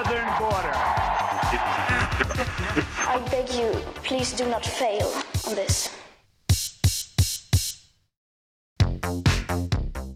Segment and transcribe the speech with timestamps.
[0.00, 0.74] southern border.
[3.14, 3.70] I beg you,
[4.02, 5.08] please do not fail
[5.48, 5.90] on this.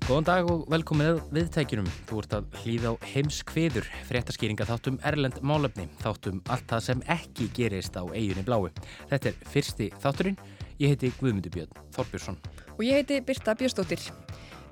[0.05, 1.87] Góðan dag og velkomin viðtækjunum.
[2.09, 7.48] Þú ert að hlýða á heimskviður, fréttaskýringa þáttum Erlend Málefni, þáttum allt það sem ekki
[7.56, 8.69] gerist á eiginni bláu.
[9.11, 10.39] Þetta er fyrsti þátturinn.
[10.81, 12.41] Ég heiti Guðmundur Björn Þorbjörnsson.
[12.77, 14.05] Og ég heiti Birta Björnsdóttir.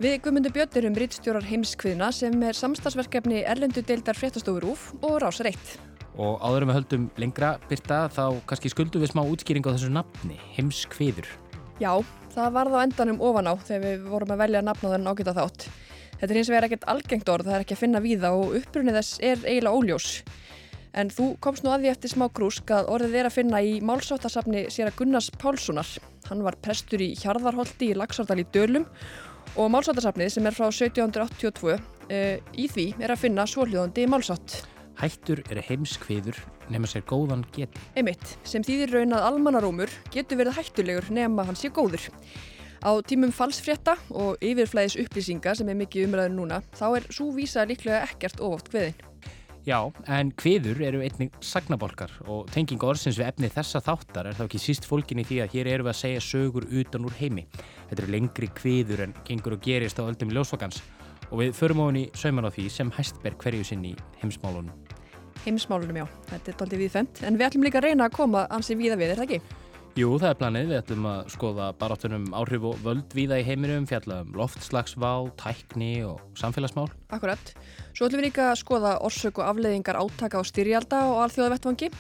[0.01, 5.51] Við Guðmundur Björn erum rittstjórar heimskviðna sem er samstagsverkefni Erlendu deildar fréttastofur úf og rásar
[5.51, 5.75] eitt.
[6.17, 9.93] Og áður en við höldum lengra, Birta, þá kannski skuldum við smá útskýring á þessu
[9.93, 11.29] nafni, heimskviður.
[11.81, 11.93] Já,
[12.33, 15.69] það varð á endanum ofan á þegar við vorum að velja nafnaðan ágæta þátt.
[16.21, 18.97] Þetta er hins vegar ekkert algengt orð, það er ekki að finna víða og uppbrunni
[18.97, 20.13] þess er eiginlega óljós.
[20.93, 23.77] En þú komst nú að því eftir smá grúsk að orðið er að finna í
[23.85, 25.89] málsáttasafni sér að Gunnars Pálssonar.
[26.29, 28.85] Hann var prestur í Hjarðarholti í Lagsardal í Dölum
[29.57, 31.81] og málsáttasafnið sem er frá 1782 uh,
[32.57, 34.63] í því er að finna svoljóðandi málsátt.
[35.01, 36.39] Hættur er heimskviður
[36.73, 37.81] nema sér góðan geti.
[37.99, 42.09] Einmitt, sem þýðir raun að almannarómur getur verið hættulegur nema hann sé góður.
[42.83, 47.67] Á tímum falsfrétta og yfirflæðis upplýsinga sem er mikið umræður núna, þá er svo vísa
[47.69, 49.12] líklega ekkert ofoft hveðin.
[49.63, 49.79] Já,
[50.11, 54.59] en kviður eru einnig sagnabolkar og tenging orðsins við efni þessa þáttar er þá ekki
[54.59, 57.45] síst fólkin í því að hér eru við að segja sögur utan úr heimi.
[57.87, 60.83] Þetta eru lengri kviður en gengur og gerist á öldum ljósvakans
[61.29, 64.75] og við förum ofin í sauman á því sem hæstber hverju sinn í heimsmálunum.
[65.47, 68.77] Heimsmálunum já, þetta er doldið viðfemt, en við ætlum líka að reyna að koma ansi
[68.79, 69.61] víða við, er það ekki?
[69.93, 70.69] Jú, það er planið.
[70.71, 75.95] Við ætlum að skoða baráttunum áhrif og völd víða í heiminum, fjalla um loftslagsvá, tækni
[76.09, 76.87] og samfélagsmál.
[77.13, 77.53] Akkurat.
[77.93, 81.91] Svo ætlum við líka að skoða orsök og afleiðingar átaka á styrjalda og alþjóðavettvangi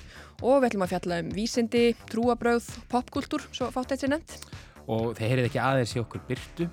[0.40, 4.48] og við ætlum að fjalla um vísindi, trúabröð, popkultúr, svo fátt eitt sér nefnt.
[4.88, 6.70] Og þeir heyrið ekki aðeins í okkur byrtu.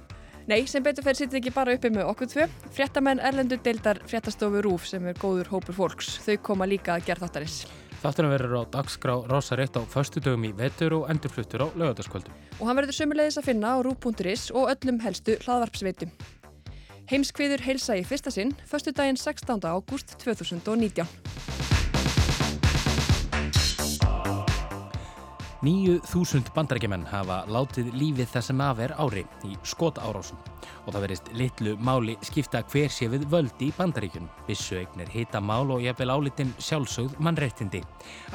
[0.49, 2.47] Nei, sem betur fyrir sittir ekki bara uppi með okkur tvö.
[2.73, 6.15] Fréttamenn Erlendur deildar fréttastofu Rúf sem er góður hópur fólks.
[6.23, 7.59] Þau koma líka að gera þáttarins.
[7.99, 12.33] Þátturinn verður á dagskrá Rósa Reitt á förstu dögum í vetur og endurfluttur á lögadaskvöldum.
[12.57, 16.15] Og hann verður sömulegis að finna á rú.is og öllum helstu hlaðvarpsveitum.
[17.09, 19.65] Heimskviður heilsa í fyrsta sinn, förstu daginn 16.
[19.65, 21.58] ágúst 2019.
[25.59, 30.37] 9.000 bandarækjumenn hafa látið lífið þessum af er ári í skotárásum
[30.85, 34.29] og það verist litlu máli skipta hver sé við völdi í bandaríkjunum.
[34.47, 37.81] Vissu eignir hita mál og jafnvel álitinn sjálfsögð mannreittindi.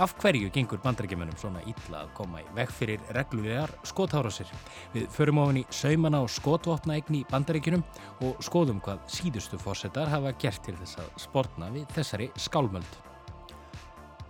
[0.05, 4.53] Af hverju gengur bandaríkjumennum svona illa að koma í veg fyrir reglulegar skotárásir?
[4.93, 7.89] Við förum ofin í saumana og skotvopnaegni í bandaríkjunum
[8.29, 13.14] og skoðum hvað síðustu fórsetar hafa gert til þess að sportna við þessari skálmöld.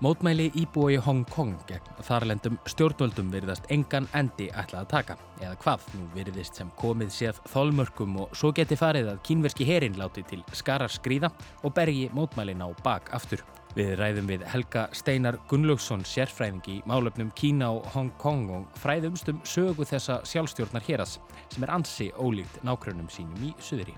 [0.05, 5.17] Mótmæli íbúi Hong Kong gegn þarlendum stjórnvöldum veriðast engan endi ætlað að taka.
[5.41, 9.97] Eða hvað, nú veriðist sem komið séð þólmörkum og svo geti farið að kínverski herin
[9.97, 11.33] láti til skarar skrýða
[11.65, 13.41] og bergi mótmælin á bak aftur.
[13.79, 19.41] Við ræðum við Helga Steinar Gunnlaugsson, sérfræðing í málöfnum Kína og Hong Kong og fræðumstum
[19.41, 21.17] sögu þessa sjálfstjórnar héras
[21.49, 23.97] sem er ansi ólíkt nákrönum sínum í Suðri.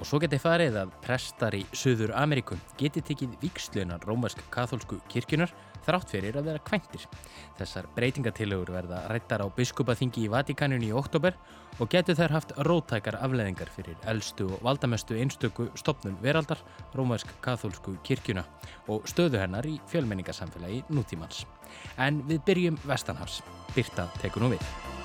[0.00, 5.52] Og svo geti farið að prestar í Suður Ameríku geti tekið vikslöunar rómarsk-katholsku kirkjunar
[5.84, 7.04] þrátt fyrir að vera kvæntir.
[7.58, 11.36] Þessar breytingatillögur verða rættar á biskupaþingi í Vatikaninu í oktober
[11.76, 16.60] og getur þær haft rótækar afleðingar fyrir eldstu og valdamestu einstöku stopnum veraldar,
[16.96, 18.46] rómarsk-katholsku kirkjuna
[18.88, 21.44] og stöðu hennar í fjölmenningarsamfélagi nútímans.
[22.00, 23.42] En við byrjum Vestanhafs.
[23.76, 24.99] Birta tekur nú við.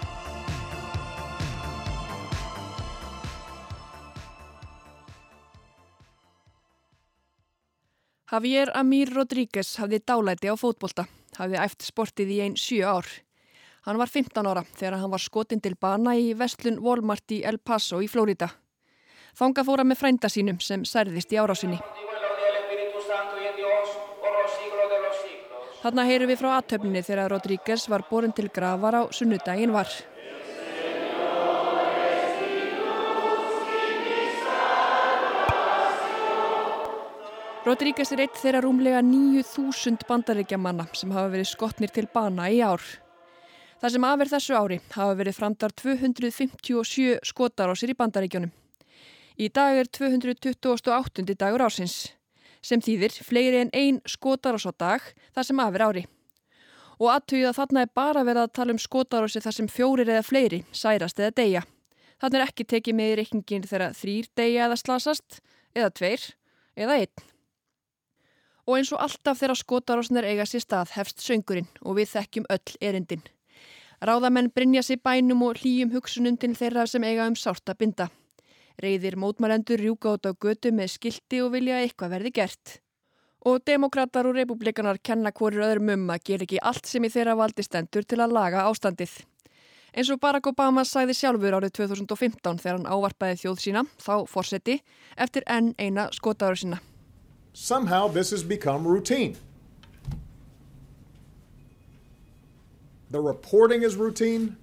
[8.25, 11.03] Javier Amir Rodríguez hafði dálæti á fótbolta,
[11.37, 13.05] hafði æft sportið í einn 7 ár.
[13.85, 17.59] Hann var 15 ára þegar hann var skotin til bana í vestlun Walmart í El
[17.61, 18.49] Paso í Flórida.
[19.37, 21.77] Þanga fóra með frænda sínum sem særðist í árásinni.
[25.83, 29.93] Þarna heyru við frá aðtöfninni þegar Rodríguez var borin til gravar á sunnudaginn var.
[37.65, 42.59] Rodríguez er eitt þeirra rúmlega 9.000 bandaríkja manna sem hafa verið skotnir til bana í
[42.61, 42.83] ár.
[43.81, 48.53] Það sem aðverð þessu ári hafa verið framdar 257 skotar á sér í bandaríkjónum.
[49.41, 51.25] Í dag er 228.
[51.33, 52.13] dagur ársins.
[52.61, 55.01] sem þýðir fleiri en ein skotarás á dag
[55.33, 56.07] þar sem afir ári.
[56.97, 60.25] Og aðtöyu að þarna er bara verið að tala um skotarási þar sem fjórir eða
[60.25, 61.61] fleiri særast eða deyja.
[62.21, 65.41] Þannig er ekki tekið með í reikningin þegar þrýr deyja eða slasast,
[65.73, 66.33] eða tveir,
[66.77, 67.34] eða einn.
[68.65, 72.77] Og eins og alltaf þegar skotarásnar eiga sér stað hefst söngurinn og við þekkjum öll
[72.81, 73.25] erindin.
[74.01, 78.09] Ráðamenn brinja sér bænum og hlýjum hugsunum til þeirra sem eiga um sárta binda.
[78.81, 82.79] Reyðir mótmælendur rjúka át á götu með skildi og vilja eitthvað verði gert.
[83.45, 87.37] Og demokrater og republikanar kenna hverjur öðrum um að gera ekki allt sem í þeirra
[87.37, 89.13] valdi stendur til að laga ástandið.
[89.95, 94.81] Eins og Barack Obama sæði sjálfur árið 2015 þegar hann ávarpaði þjóð sína, þá fórseti,
[95.15, 96.81] eftir enn eina skotáru sína.
[97.57, 99.37] Somehow this has become routine.
[103.11, 104.57] The reporting is routine.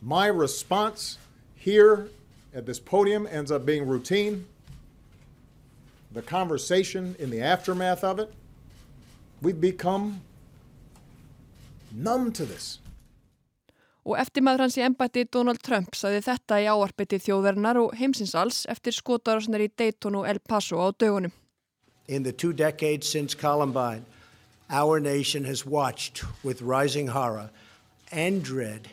[0.00, 1.18] My response
[1.56, 2.08] here
[2.54, 4.46] at this podium ends up being routine.
[6.12, 8.32] The conversation in the aftermath of it,
[9.42, 10.20] we've become
[11.90, 12.78] numb to this.
[14.08, 18.62] Og eftirmaður hans í embætti Donald Trump saði þetta í áarbytti þjóðverðnar og heimsins alls
[18.72, 21.34] eftir skotarásnar í Dayton og El Paso á dögunum.
[22.08, 24.06] In the two decades since Columbine,
[24.70, 27.50] our nation has watched with rising horror
[28.10, 28.88] and dread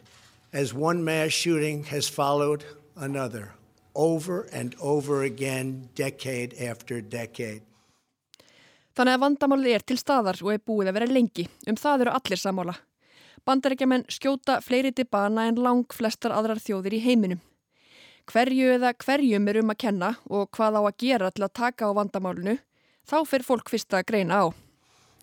[0.51, 2.65] as one mass shooting has followed
[2.97, 3.53] another
[3.95, 7.61] over and over again, decade after decade.
[8.95, 11.47] Þannig að vandamálið er til staðar og er búið að vera lengi.
[11.67, 12.75] Um það eru allir samála.
[13.45, 17.41] Bandarækjaman skjóta fleiri til bana en lang flestar aðrar þjóðir í heiminum.
[18.31, 21.89] Hverju eða hverjum er um að kenna og hvað á að gera til að taka
[21.89, 22.55] á vandamálinu,
[23.05, 24.45] þá fer fólk fyrst að greina á.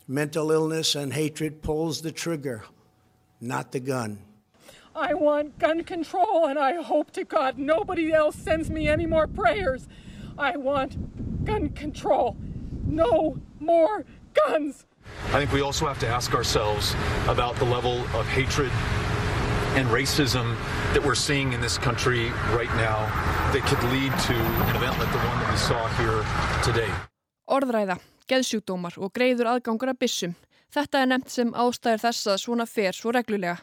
[0.07, 2.63] Mental illness and hatred pulls the trigger,
[3.41, 4.19] not the gun.
[4.95, 9.27] I want gun control, and I hope to God nobody else sends me any more
[9.27, 9.89] prayers.
[10.39, 12.37] I want gun control.
[12.87, 14.05] No more
[14.35, 14.85] guns.
[15.33, 16.95] I think we also have to ask ourselves
[17.29, 18.73] about the level of hatred
[19.77, 20.57] and racism
[20.93, 23.09] that we're seeing in this country right now
[23.53, 24.37] that could lead to
[24.69, 26.21] an event like the one that we saw here
[26.63, 26.91] today.
[27.49, 27.99] Orðræða
[28.29, 30.35] geðsjúkdómar og greiður aðgangur að bissum.
[30.73, 33.59] Þetta er nefnt sem ástæður þess að svona fer svo reglulega.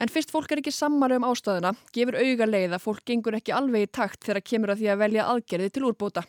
[0.00, 3.52] En fyrst fólk er ekki sammála um ástæðuna, gefur auga leið að fólk gengur ekki
[3.52, 6.24] alveg í takt þegar kemur að því að velja aðgerði til úrbóta.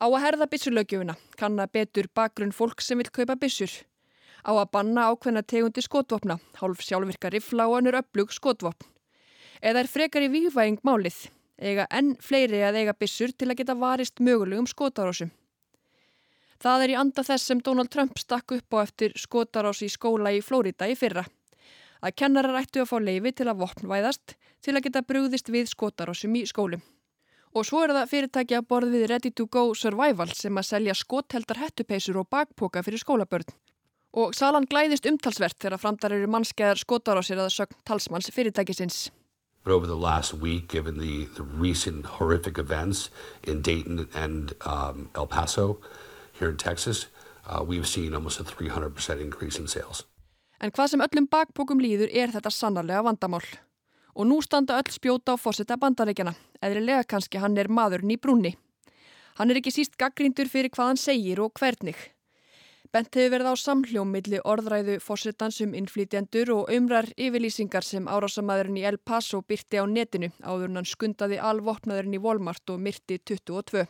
[0.00, 3.72] Á að herða bissulögjöfuna, kanna betur bakgrunn fólk sem vil kaupa bissur.
[4.48, 8.86] Á að banna ákveðna tegundi skotvopna, hálf sjálfvirka rifla og önnur öflug skotvopn.
[9.60, 11.26] Eða er frekar í vývæðing málið,
[11.60, 15.34] eiga enn fleiri að eiga bissur til að geta varist mögulegum skotarásum.
[16.64, 20.32] Það er í anda þess sem Donald Trump stakk upp á eftir skotarás í skóla
[20.32, 21.26] í Flórida í fyrra.
[22.00, 26.40] Að kennarar ættu að fá leifi til að vopnvæðast til að geta brúðist við skotarásum
[26.40, 26.80] í skólum.
[27.50, 30.94] Og svo er það fyrirtæki að borð við Ready to Go Survival sem að selja
[30.94, 33.48] skotheldar hettupeysur og bakpoka fyrir skólabörn.
[34.14, 39.08] Og salan glæðist umtalsvert þegar framdar eru mannskeiðar skotarásir að sögn talsmanns fyrirtækisins.
[39.64, 43.10] But over the last week, given the, the recent horrific events
[43.42, 45.78] in Dayton and um, El Paso
[46.32, 47.06] here in Texas,
[47.46, 50.06] uh, we've seen almost a 300% increase in sales.
[50.60, 53.44] En hvað sem öllum bakpokum líður er þetta sannarlega vandamál.
[54.14, 58.56] Og nú standa öll spjóta á fósita bandaríkjana, eðrilega kannski hann er maðurinn í brúnni.
[59.38, 61.96] Hann er ekki síst gaggríndur fyrir hvað hann segir og hvernig.
[62.90, 68.80] Bent hefur verið á samhljóm milli orðræðu fósitans um innflýtjendur og umrar yfirlýsingar sem árásamæðurinn
[68.80, 73.86] í El Paso byrti á netinu áður hann skundaði alvopnaðurinn í Walmart og myrti 22.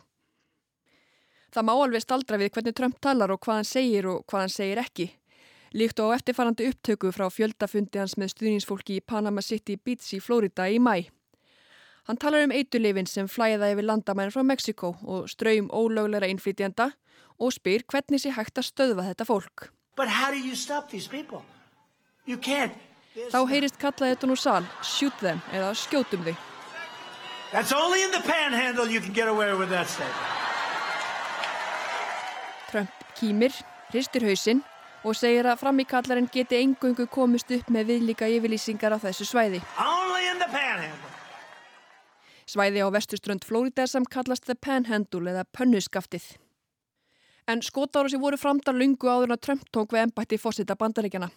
[1.51, 4.55] Það má alveg staldra við hvernig Trump talar og hvað hann segir og hvað hann
[4.59, 5.09] segir ekki.
[5.71, 10.65] Líkt á eftirfarandi upptöku frá fjöldafundi hans með stuðningsfólki í Panama City Beach í Florida
[10.67, 11.07] í mæ.
[12.11, 16.89] Hann talar um eitulefin sem flæða yfir landamærin frá Mexiko og ströym ólögleira innflytjanda
[17.39, 19.69] og spyr hvernig sé hægt að stöðva þetta fólk.
[23.31, 26.35] Þá heyrist kallaði þetta nú sal, shoot them eða skjótum þau.
[32.71, 33.55] Trump kýmir,
[33.95, 34.67] hristir hausinn
[35.05, 39.63] og segir að framíkallarinn geti engöngu komist upp með viðlíka yfirlýsingar á þessu svæði.
[42.51, 46.25] Svæði á vestuströnd Flórida sem kallast The Panhandle eða pönnuskaftið.
[47.49, 51.31] En skotáru sem voru framdar lungu áður að Trump tók við embætti fósita bandaríkjana.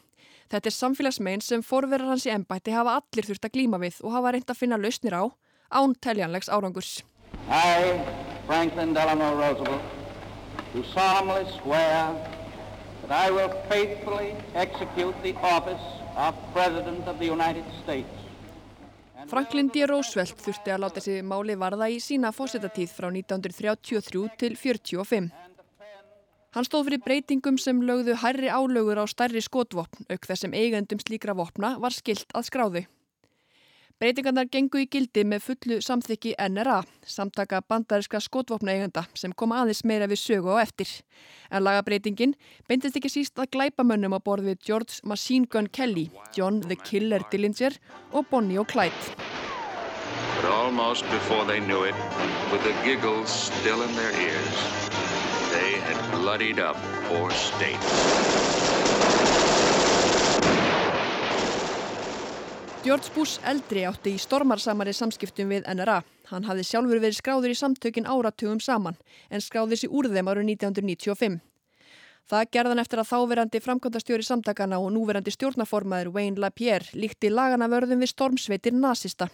[0.51, 4.13] Þetta er samfélagsmein sem forverar hans í embætti hafa allir þurft að glíma við og
[4.17, 5.23] hafa reynd að finna lausnir á
[5.73, 7.01] án teljanlegs árangurs.
[7.49, 7.97] I,
[8.45, 9.81] Franklin Delano Roosevelt,
[10.73, 12.13] do solemnly swear
[13.07, 18.09] that I will faithfully execute the office of President of the United States
[19.27, 19.85] Franklin D.
[19.87, 25.29] Roosevelt þurfti að láta sig máli varða í sína fósitatíð frá 1933 til 45.
[26.53, 31.33] Hann stóð fyrir breytingum sem lögðu hærri álögur á stærri skotvopn auk þessum eigendum slíkra
[31.37, 32.83] vopna var skilt að skráðu.
[34.03, 40.09] Breytingarnar gengu í gildi með fullu samþykki NRA, samtaka bandariska skotvopnaegenda sem kom aðeins meira
[40.11, 40.89] við sögu á eftir.
[41.47, 42.33] En lagabreitingin
[42.67, 47.23] beintist ekki síst að glæpamönnum á borð við George Machine Gun Kelly, John the Killer
[47.31, 47.79] Dillinger
[48.11, 49.15] og Bonnie og Clyde.
[50.35, 51.95] But almost before they knew it,
[52.51, 54.59] with the giggles still in their ears,
[55.55, 56.75] they had bloodied up
[57.07, 58.72] four states.
[62.83, 66.01] George Bush eldri átti í stormarsamari samskiptum við NRA.
[66.27, 68.97] Hann hafði sjálfur verið skráður í samtökin áratugum saman
[69.31, 71.39] en skráði sér úr þeim árið 1995.
[72.27, 78.03] Það gerðan eftir að þáverandi framkvæmdastjóri samtakana og núverandi stjórnaformaður Wayne LaPierre líkti lagana vörðum
[78.03, 79.31] við stormsveitir nazista.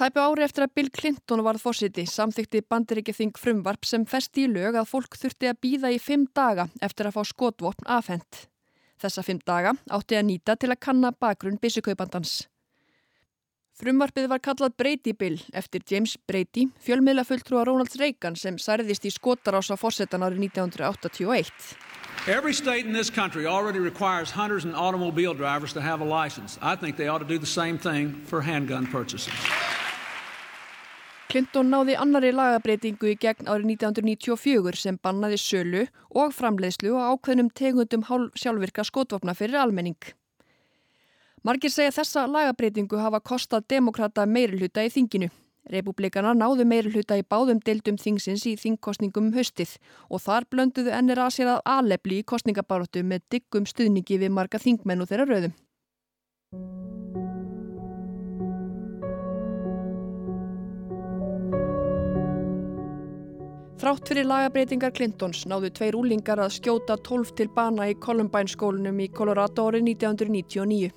[0.00, 4.80] Tæpu ári eftir að Bill Clinton varð fósiti samþykti bandiríkjafþing frumvarp sem festi í lög
[4.80, 8.46] að fólk þurfti að býða í fimm daga eftir að fá skotvopn afhengt.
[8.98, 12.48] Þessa fimm daga átti að nýta til að kanna bakgrunn byssukaupandans.
[13.78, 19.12] Frumvarpið var kallað Brady Bill eftir James Brady, fjölmiðla fulltrúa Ronald Reagan sem særðist í
[19.14, 21.78] skotarás á fórsetan árið 1981.
[22.26, 26.58] Every state in this country already requires hunters and automobile drivers to have a license.
[26.60, 29.32] I think they ought to do the same thing for handgun purchases.
[31.28, 35.82] Clinton náði annari lagabreitingu í gegn árið 1994 sem bannaði sölu
[36.16, 39.98] og framleiðslu og ákveðnum tegundum hálf sjálfvirka skotvopna fyrir almenning.
[41.44, 45.28] Margir segja þessa lagabreitingu hafa kostað demokrata meirulhuta í þinginu.
[45.68, 49.76] Republikana náðu meirulhuta í báðum deildum þingsins í þingkostningum höstið
[50.08, 54.62] og þar blönduðu ennir að sér að alefli í kostningabaróttu með diggum stuðningi við marga
[54.64, 55.58] þingmenn og þeirra rauðum.
[63.78, 68.98] Þrátt fyrir lagabreitingar Clintons náðu tveir úlingar að skjóta 12 til bana í Columbine skólinum
[68.98, 70.88] í Colorado árið 1999.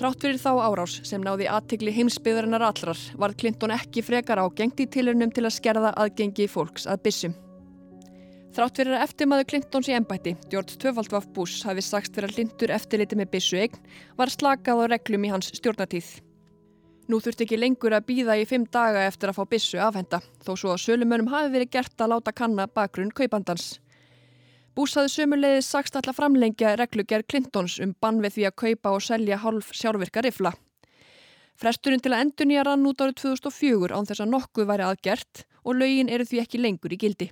[0.00, 4.88] Þrátt fyrir þá árás sem náði aðtikli heimsbyðarinnar allrar var Clinton ekki frekar ágengt í
[4.88, 7.36] tilurnum til að skerða aðgengi fólks að bissum.
[8.56, 12.72] Þrátt fyrir að eftirmaður Clintons í ennbætti, George Tvöfaldvaf Bush, hafi sagst fyrir að Lindur
[12.72, 13.76] eftirliti með bissu eign,
[14.16, 16.14] var slakað á reglum í hans stjórnatíð.
[17.12, 20.54] Nú þurfti ekki lengur að býða í fimm daga eftir að fá bissu afhenda, þó
[20.56, 23.66] svo að sölumönum hafi verið gert að láta kanna bakgrunn kaupandans.
[24.72, 29.04] Bús hafði sömulegið sagst alltaf framlengja reglugjær Clintons um bann við því að kaupa og
[29.04, 30.54] selja hálf sjálfvirka rifla.
[31.60, 35.46] Fresturinn til að endur nýja rann út árið 2004 án þess að nokkuð væri aðgert
[35.68, 37.28] og lögin eru því ekki lengur í gildi.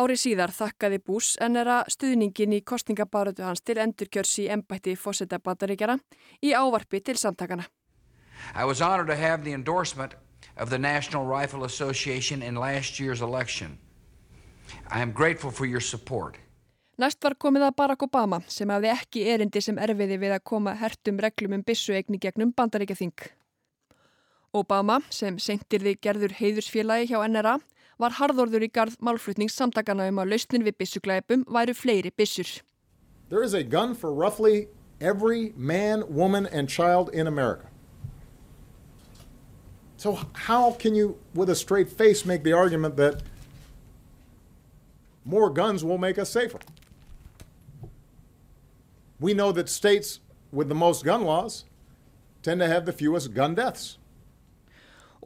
[0.00, 4.96] Ári síðar þakkaði Bús en er að stuðningin í kostningabarötu hans til endurkjörs í embætti
[4.96, 6.00] fósetta bataríkjara
[6.40, 7.68] í ávarpi til samtakana.
[8.54, 10.14] I was honored to have the endorsement
[10.56, 13.78] of the National Rifle Association in last year's election.
[14.90, 16.38] I am grateful for your support.
[16.96, 20.72] Næst var komið að Barack Obama sem hafði ekki erindi sem erfiði við að koma
[20.80, 23.12] hertum reglum um bissuegni gegnum bandaríkjaþing.
[24.56, 27.58] Obama, sem því gerður heiðursfélagi hjá NRA,
[28.00, 32.48] var harðorður í garð málflutningssamtakana um að lausnin við bissuglæpum væru fleiri bissur.
[33.28, 34.68] There is a gun for roughly
[35.00, 37.68] every man, woman and child in America.
[39.96, 43.22] So how can you, with a straight face, make the argument that
[45.24, 46.58] more guns will make us safer?
[49.18, 50.20] We know that states
[50.52, 51.64] with the most gun laws
[52.42, 53.98] tend to have the fewest gun deaths.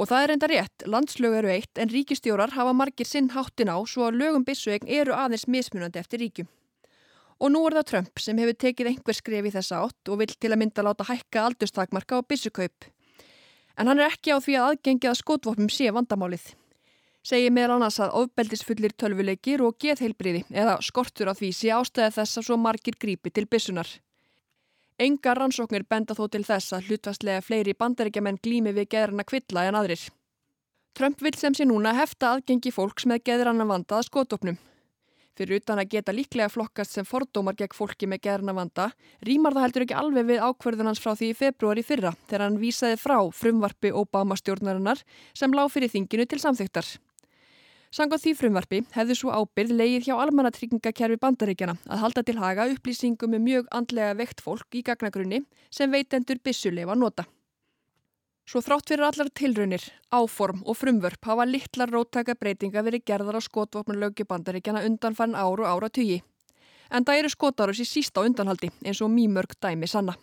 [0.01, 3.77] Og það er enda rétt, landslög eru eitt en ríkistjórar hafa margir sinn háttin á
[3.85, 6.49] svo að lögum byssuegn eru aðeins mismunandi eftir ríkjum.
[7.41, 10.33] Og nú er það Trump sem hefur tekið einhver skref í þessa átt og vil
[10.33, 12.89] til að mynda láta hækka aldurstakmarka á byssukaup.
[13.81, 16.51] En hann er ekki á því að aðgengið að skotvopnum sé vandamálið.
[17.25, 22.41] Segir meðal annars að ofbeldisfullir tölvuleikir og geðheilbriði eða skortur á því sé ástæði þess
[22.41, 23.89] að svo margir grípi til byssunar.
[25.01, 29.79] Enga rannsóknir benda þó til þess að hlutvastlega fleiri bandaríkjaman glými við geðranna kvilla en
[29.81, 30.03] aðrir.
[30.93, 34.59] Trump vil sem sé núna hefta aðgengi fólks með geðranna vanda að skotopnum.
[35.41, 38.91] Fyrir utan að geta líklega flokkast sem fordómar gegn fólki með geðranna vanda,
[39.25, 42.99] rýmar það heldur ekki alveg við ákverðunans frá því í februari fyrra þegar hann vísaði
[43.01, 45.01] frá frumvarpi Obama stjórnarinnar
[45.33, 46.93] sem lág fyrir þinginu til samþyktar.
[47.89, 53.33] Sangað því frumvarpi hefði svo ábyrð leið hjá almannatryggingakerfi bandaríkjana að halda til haga upplýsingum
[53.33, 57.25] með mjög andlega vekt fólk í gagnagrunni sem veitendur bissulefa nota.
[58.51, 63.47] Svo þrátt fyrir allar tilraunir, áform og frumvörp hafa littlar róttæka breytinga verið gerðar á
[63.47, 66.17] skotvopnulögju bandaríkjana undanfann ár og ára tugi.
[66.91, 70.17] En það eru skotarus í sísta undanhaldi eins og mýmörg dæmi sanna.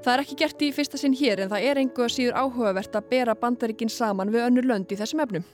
[0.00, 2.96] Það er ekki gert í fyrsta sinn hér en það er engu að síður áhugavert
[2.96, 5.44] að bera bandaríkin saman við önnur lönd í þessum efnum.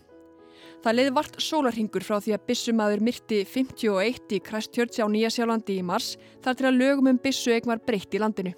[0.84, 5.84] Það leiði vart sólarhingur frá því að bissumadur myrti 51 í Christchurch á Nýjasjálandi í
[5.86, 6.14] mars
[6.44, 8.52] þar til að lögum um bissueign var breytt í landinu.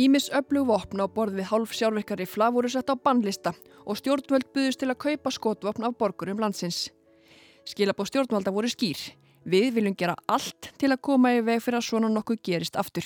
[0.00, 3.52] Ímis öflug vopn á borð við hálf sjálfveikari fla voru sett á bannlista
[3.84, 6.86] og stjórnvöld buðist til að kaupa skotvopn af borgurum landsins.
[7.68, 8.98] Skilabó stjórnvalda voru skýr.
[9.44, 13.04] Við viljum gera allt til að koma í veg fyrir að svona nokkuð gerist aftur.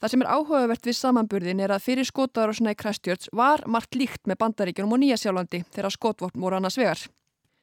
[0.00, 4.22] Það sem er áhugavert við samanburðin er að fyrir skotárásuna í Christchurch var margt líkt
[4.24, 7.02] með bandaríkjunum og Nýjasjálandi þegar skotvopn voru annars vegar.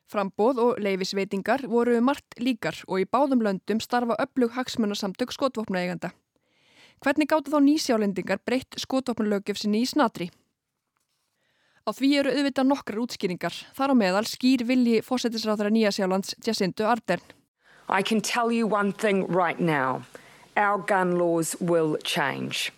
[0.08, 6.14] Frambóð og leifisveitingar voru margt líkar og í báðum löndum starfa öflug hagsmunarsamtök skotvopnaeganda.
[7.02, 10.30] Hvernig gáttu þá nýsjálendingar breytt skotvopnulögjöf sinni í snatri?
[11.88, 17.24] Á því eru auðvitað nokkrar útskýringar, þar á meðal skýr vilji fósettisráðara Nýjasjálands Jacindu Ardern.
[20.58, 22.72] Our gun laws will change.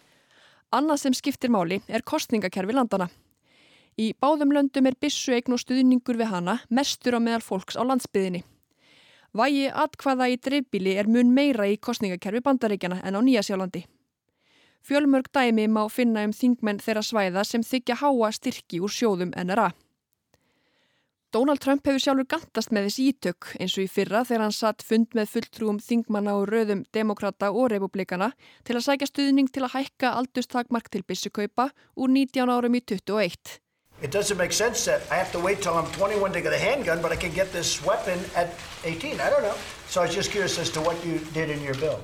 [0.75, 3.07] Annað sem skiptir máli er kostningakerfi landana.
[3.95, 8.43] Í báðum löndum er bissueign og stuðningur við hana mestur á meðal fólks á landsbyðinni.
[9.31, 13.85] Vægi atkvaða í dreifbíli er mun meira í kostningakerfi bandaríkjana en á Nýjasjálandi.
[14.83, 19.71] Fjölmörg dæmi má finna um þingmenn þeirra svæða sem þykja háa styrki úr sjóðum NRA.
[21.31, 24.81] Donald Trump hefur sjálfur gantast með þessi ítök eins og í fyrra þegar hann satt
[24.81, 28.31] fund með fulltrúum þingmanna og röðum demokrata og republikana
[28.65, 31.67] til að sækja stuðning til að hækka aldurstakmark til byssukaupa
[32.01, 33.59] úr 19 árum í 21.
[34.01, 36.57] It doesn't make sense that I have to wait till I'm 21 to get a
[36.57, 38.49] handgun, but I can get this weapon at
[38.85, 39.19] 18.
[39.21, 39.53] I don't know.
[39.89, 41.99] So I was just curious as to what you did in your bill.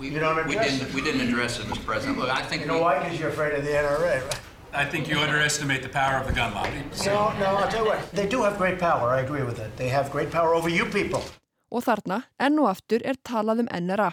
[0.00, 0.94] We, you don't we address didn't, it?
[0.94, 1.84] we didn't address it, Mr.
[1.84, 2.18] President.
[2.18, 2.98] Look, I think You know we- why?
[2.98, 4.40] Because you're afraid of the NRA, right?
[4.76, 6.82] I think you underestimate the power of the gun lobby.
[7.06, 8.10] No, no, I'll tell you what.
[8.12, 9.08] They do have great power.
[9.08, 9.74] I agree with it.
[9.76, 11.22] They have great power over you people.
[11.72, 14.10] Og þarna, enn og aftur, er talað um NRA.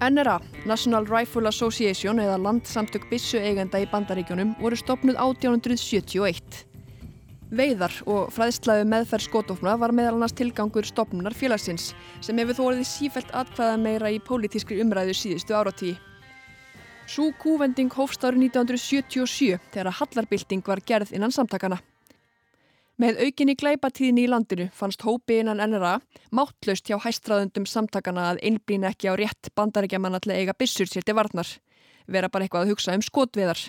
[0.00, 6.62] NRA, National Rifle Association eða landsamtök bissu eigenda í bandaríkjunum voru stopnuð 1871.
[7.52, 11.90] Veiðar og fræðslaðu meðferð skotofna var meðal annars tilgangur stopnunar félagsins
[12.24, 15.98] sem hefur þó orðið sífælt atkvæða meira í pólitískri umræðu síðustu áratíi.
[17.04, 21.82] Sú kúvending hófst árið 1977 þegar að hallarbylting var gerð innan samtakana.
[23.00, 25.94] Með aukinni glæpatíðinni í landinu fannst hópi innan NRA
[26.36, 31.06] máttlaust hjá hæstraðundum samtakana að einblýn ekki á rétt bandarækjamanna til að eiga byssur sér
[31.08, 31.48] til varnar.
[32.04, 33.62] Vera bara eitthvað að hugsa um skotviðar.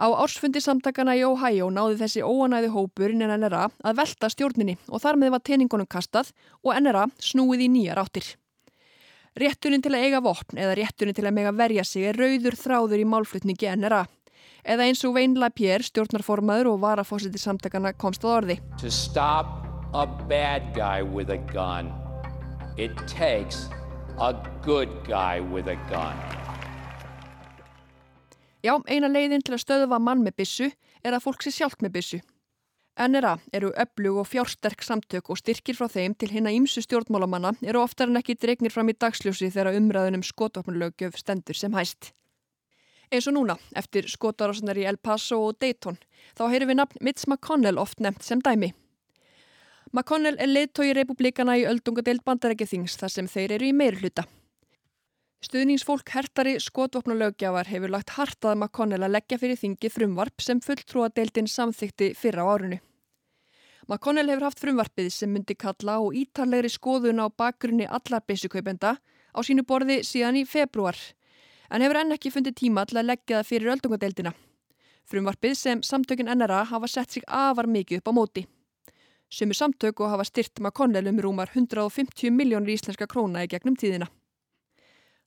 [0.00, 5.04] Á ársfundi samtakana í Ohio náði þessi óanæði hópur innan NRA að velta stjórninni og
[5.04, 6.30] þar með var teiningunum kastað
[6.64, 8.24] og NRA snúið í nýjar áttir.
[9.36, 13.04] Réttunin til að eiga vopn eða réttunin til að mega verja sig er rauður þráður
[13.04, 14.06] í málflutningi NRA.
[14.64, 18.56] Eða eins og Wayne LaPierre, stjórnarformaður og varafósiti samtakana komst að orði.
[18.82, 21.88] To stop a bad guy with a gun,
[22.76, 23.68] it takes
[24.20, 26.18] a good guy with a gun.
[28.60, 30.68] Já, eina leiðin til að stöðva mann með byssu
[31.00, 32.20] er að fólk sé sjálft með byssu.
[33.00, 37.80] NRA eru öflug og fjársterk samtök og styrkir frá þeim til hinna ímsu stjórnmálamanna eru
[37.80, 42.12] oftar en ekki dregnir fram í dagsljósi þegar umræðunum skotofnulögjöf stendur sem hæst.
[43.10, 45.96] Eins og núna, eftir skotarásunar í El Paso og Dayton,
[46.38, 48.68] þá heyrum við nafn Mitch McConnell oft nefnt sem dæmi.
[49.90, 54.28] McConnell er leiðtói republikana í öldungadeild bandarækjathings þar sem þeir eru í meirhluta.
[55.42, 62.12] Stuðningsfólk hertari skotvopnulögjafar hefur lagt hartað McConnell að leggja fyrir þingi frumvarp sem fulltrúadeildin samþykti
[62.14, 62.78] fyrra á árunu.
[63.88, 69.38] McConnell hefur haft frumvarpið sem myndi kalla á ítarlegri skoðun á bakgrunni allar byssukaupenda á
[69.42, 70.94] sínu borði síðan í februar
[71.70, 74.32] en hefur enn ekki fundið tíma til að leggja það fyrir öldungadeildina.
[75.10, 78.46] Frumvarpið sem samtökin NRA hafa sett sig afar mikið upp á móti.
[79.30, 84.10] Sumur samtök og hafa styrt McConnell um rúmar 150 miljónir íslenska króna í gegnum tíðina.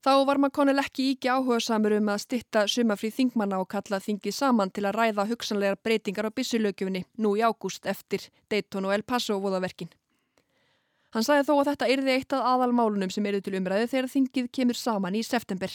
[0.04, 4.36] Þá var McConnell ekki íki áhuga samur um að stytta sumafrí þingmanna og kalla þingið
[4.36, 9.06] saman til að ræða hugsanlegar breytingar á byssulögjöfinni nú í ágúst eftir Dayton og El
[9.08, 9.88] Paso voðaverkin.
[11.16, 14.52] Hann sagði þó að þetta yrði eitt af aðalmálunum sem eru til umræðu þegar þingið
[14.52, 15.72] kemur saman í september.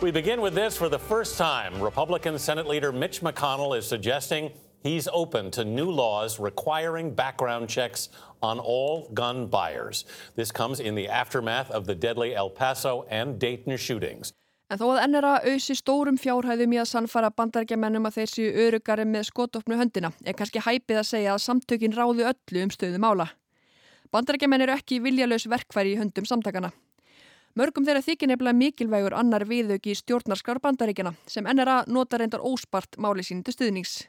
[0.00, 1.78] We begin with this for the first time.
[1.78, 4.50] Republican Senate leader Mitch McConnell is suggesting
[4.82, 8.08] he's open to new laws requiring background checks
[8.40, 10.06] on all gun buyers.
[10.36, 14.32] This comes in the aftermath of the deadly El Paso and Dayton shootings.
[14.70, 19.04] En þó að NRA auðsi stórum fjárhæðum í að sannfara bandargemennum að þeir séu örugari
[19.04, 23.32] með skotopnu höndina er kannski hæpið að segja að samtökin ráðu öllu um stöðum ála.
[24.14, 26.70] Bandargemenn eru ekki viljalös verkfæri í höndum samtakana.
[27.58, 33.24] Mörgum þeirra þykir nefnilega mikilvægur annar viðauki stjórnarskar bandaríkjana sem NRA nota reyndar óspart máli
[33.26, 34.04] sín til stuðnings.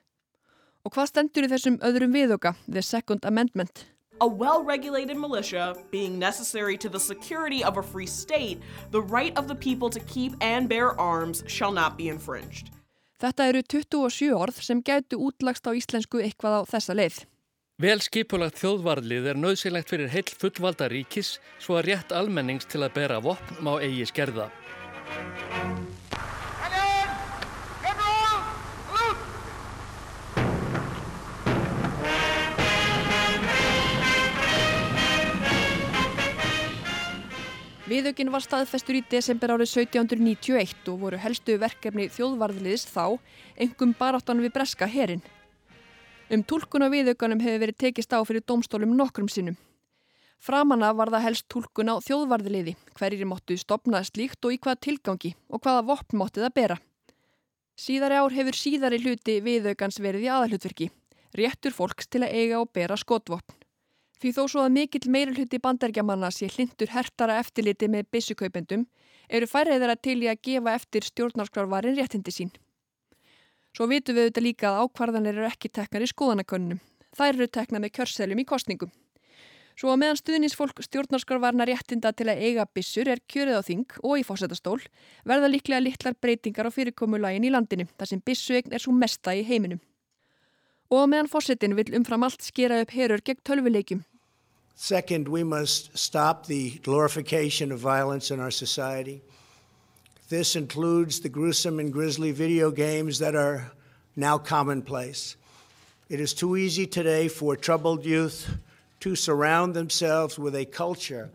[0.86, 3.88] Og hvað stendur í þessum öðrum viðauka, The Second Amendment?
[4.22, 9.36] A well regulated militia being necessary to the security of a free state, the right
[9.36, 12.70] of the people to keep and bear arms shall not be infringed.
[13.22, 17.24] Þetta eru 27 orð sem gætu útlagst á íslensku eitthvað á þessa leið.
[17.82, 22.94] Vel skipulagt þjóðvarlið er nöðsilegt fyrir heill fullvalda ríkis svo að rétt almennings til að
[23.00, 24.52] bera vopn má eigi skerða.
[37.90, 43.18] Viðaukinn var staðfestur í desember árið 1791 og voru helstu verkefni þjóðvarðliðis þá
[43.58, 45.26] engum baráttan við breska herin.
[46.32, 49.58] Um tólkun á viðaukanum hefur verið tekist á fyrir domstólum nokkrum sinnum.
[50.40, 55.34] Framanna var það helst tólkun á þjóðvarðliði, hverjir móttu stopna slíkt og í hvaða tilgangi
[55.52, 56.78] og hvaða vopn mótti það bera.
[57.76, 60.90] Síðari ár hefur síðari hluti viðaukans verið í aðalhutverki,
[61.36, 63.60] réttur fólks til að eiga og bera skotvopn.
[64.24, 68.88] Því þó svo að mikill meirulhutti bandergjamanna sé hlindur hertara eftirliti með byssukaupendum
[69.28, 72.56] eru færið þeirra til í að gefa eftir stjórnarskrárvarin réttindi sín.
[73.76, 76.82] Svo vitum við auðvitað líka að ákvarðanir eru ekki teknar í skoðanakönnum.
[77.16, 78.92] Þær eru teknar með kjörselum í kostningum.
[79.80, 84.26] Svo meðan stuðnisfólk stjórnarskrárvarna réttinda til að eiga byssur er kjörið á þing og í
[84.28, 84.78] fósættastól
[85.26, 89.46] verða líklega litlar breytingar á fyrirkomulagin í landinu þar sem byssuegn er svo mesta í
[89.48, 89.80] heiminum.
[90.92, 94.04] Og meðan fósettin vil umfram allt skera upp herur gegn tölvuleikjum
[94.76, 99.22] Second, we must stop the glorification of violence in our society.
[100.32, 103.70] This includes the gruesome and grisly video games that are
[104.16, 105.36] now commonplace.
[106.08, 108.48] It is too easy today for troubled youth
[109.02, 111.30] to surround themselves with a culture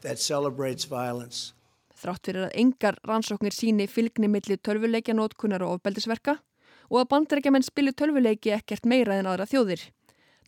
[0.00, 1.52] that celebrates violence.
[1.94, 6.40] Þrátt fyrir að engar rannsóknir síni fylgni milli tölvuleikja nótkunar og ofbeldisverka
[6.90, 9.84] og að bandrækjaman spilu tölvuleiki ekkert meira en aðra þjóðir.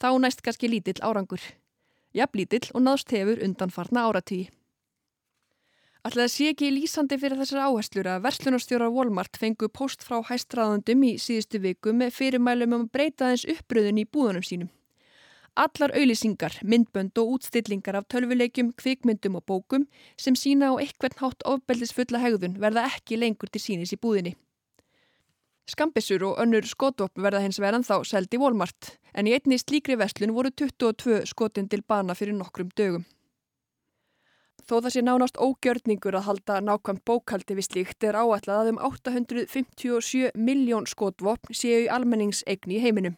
[0.03, 1.47] Þá næst kannski lítill árangur.
[2.19, 4.49] Jafnlítill og náðst hefur undanfarna áratí.
[6.03, 11.11] Alltaf sé ekki lýsandi fyrir þessar áherslur að verslunarstjórar Walmart fengu post frá hæstræðandum í
[11.23, 14.73] síðustu viku með fyrirmælum um að breyta þess uppröðun í búðunum sínum.
[15.55, 19.87] Allar auðlýsingar, myndbönd og útstillingar af tölvuleikjum, kvikmyndum og bókum
[20.19, 24.35] sem sína á eitthvern hátt ofbeldisfulla hegðun verða ekki lengur til sínis í búðinni.
[25.71, 30.35] Skambissur og önnur skotvopn verða hins veran þá seldi Walmart en í einni slíkri verslun
[30.35, 33.07] voru 22 skotin til bana fyrir nokkrum dögum.
[34.63, 38.79] Þó það sé nánast ógjörningur að halda nákvæmt bókaldi við slíkt er áætlað að um
[38.87, 43.17] 857 miljón skotvopn séu í almenningsegni í heiminum.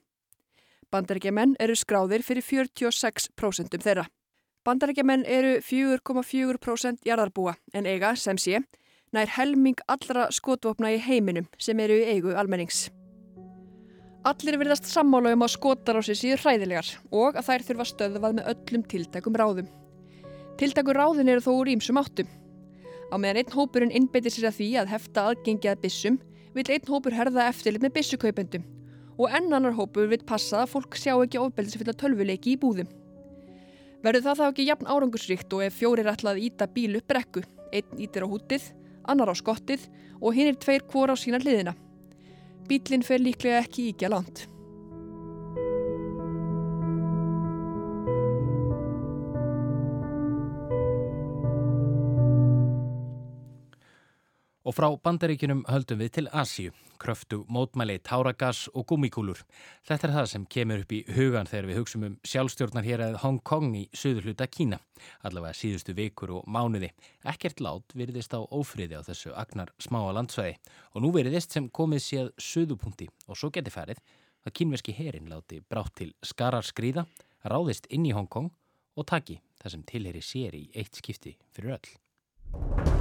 [0.95, 4.07] Bandarækjaman eru skráðir fyrir 46% þeirra.
[4.65, 8.63] Bandarækjaman eru 4,4% jarðarbúa en eiga sem sé
[9.13, 12.89] nær helming allra skotvopna í heiminum sem eru í eigu almennings.
[14.25, 18.39] Allir verðast sammála um að skotar á sig síður hræðilegar og að þær þurfa stöðvað
[18.39, 19.84] með öllum tiltækum ráðum.
[20.55, 22.29] Tiltækur ráðin eru þó úr ímsum áttum.
[23.11, 26.21] Á meðan einn hópurinn innbeitir sér að því að hefta aðgengi að bissum
[26.55, 28.69] vil einn hópur herða eftirlit með bissukaupendum
[29.19, 32.89] og enn annar hópur vil passa að fólk sjá ekki ofbeldisfylla tölvuleiki í búðum.
[34.05, 38.03] Verður það þá ekki jafn árangursríkt og ef fjórir ætlað íta bíl upp brekku, einn
[38.03, 38.67] ítir á hútið,
[39.11, 39.87] annar á skottið
[40.21, 41.75] og hinn er tveir kvor á sína hliðina.
[42.69, 44.47] Bílinn fer líklega ekki íkja langt.
[54.65, 59.43] Og frá bandaríkinum höldum við til Asíu, kröftu, mótmæli, táragas og gummikúlur.
[59.85, 63.19] Þetta er það sem kemur upp í hugan þegar við hugsaum um sjálfstjórnar hér að
[63.27, 64.79] Hong Kong í söður hluta Kína,
[65.21, 66.95] allavega síðustu vikur og mánuði.
[67.29, 70.57] Ekkert lát virðist á ófriði á þessu agnar smáa landsvæði
[70.95, 74.01] og nú virðist sem komið séð söðupunkti og svo geti farið
[74.49, 77.05] að kínverski herin láti brátt til skarar skrýða,
[77.45, 78.49] ráðist inn í Hong Kong
[78.97, 82.94] og taki það sem tilheri sér í eitt skipti fyrir öll.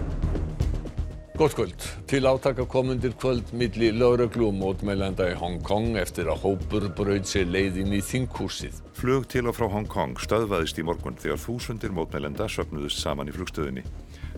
[1.43, 1.75] Gótt kvöld.
[2.07, 7.27] Til átaka komundir kvöld milli lögreglu og mótmælenda í Hong Kong eftir að hópur braud
[7.27, 8.77] sér leið inn í þinghúsið.
[8.95, 13.35] Flug til og frá Hong Kong stöðvaðist í morgun þegar þúsundir mótmælenda söpnuðust saman í
[13.35, 13.83] flugstöðinni.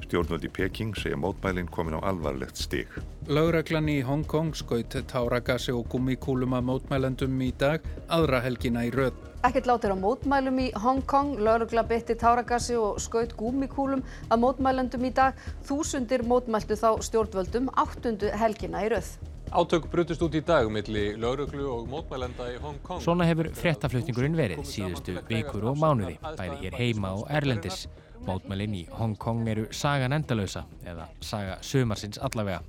[0.05, 2.89] Stjórnvöld í Peking segja mótmælinn komin á alvarlegt stig.
[3.25, 7.81] Lögreglan í Hong Kong skaut táragasi og gummikúlum að mótmælendum í dag,
[8.13, 9.17] aðra helgina í röð.
[9.45, 15.09] Ekkert látir á mótmælum í Hong Kong, lögregla bytti táragasi og skaut gummikúlum að mótmælendum
[15.09, 15.33] í dag.
[15.65, 19.15] Þúsundir mótmæltu þá stjórnvöldum áttundu helgina í röð.
[19.55, 23.01] Átök brutust út í dag milli lögreglu og mótmælenda í Hong Kong.
[23.01, 27.87] Svona hefur fréttaflutningurinn verið síðustu vikur og mánuði, bæði hér heima og erlendis.
[28.25, 32.63] Mótmælin í Hong Kong eru sagan endalösa eða saga sömarsins allavega.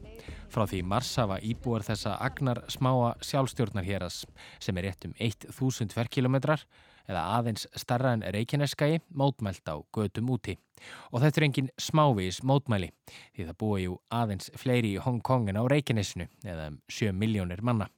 [0.53, 4.25] Frá því mars hafa íbúar þessa agnar smáa sjálfstjórnar héras
[4.61, 6.66] sem er rétt um 1000 ferkilometrar
[7.09, 10.59] eða aðeins starra en Reykjaneskagi mótmælt á gödum úti.
[11.12, 15.49] Og þetta er engin smávís mótmæli því það búa jú aðeins fleiri í Hong Kong
[15.49, 17.88] en á Reykjanesinu eða um 7 miljónir manna.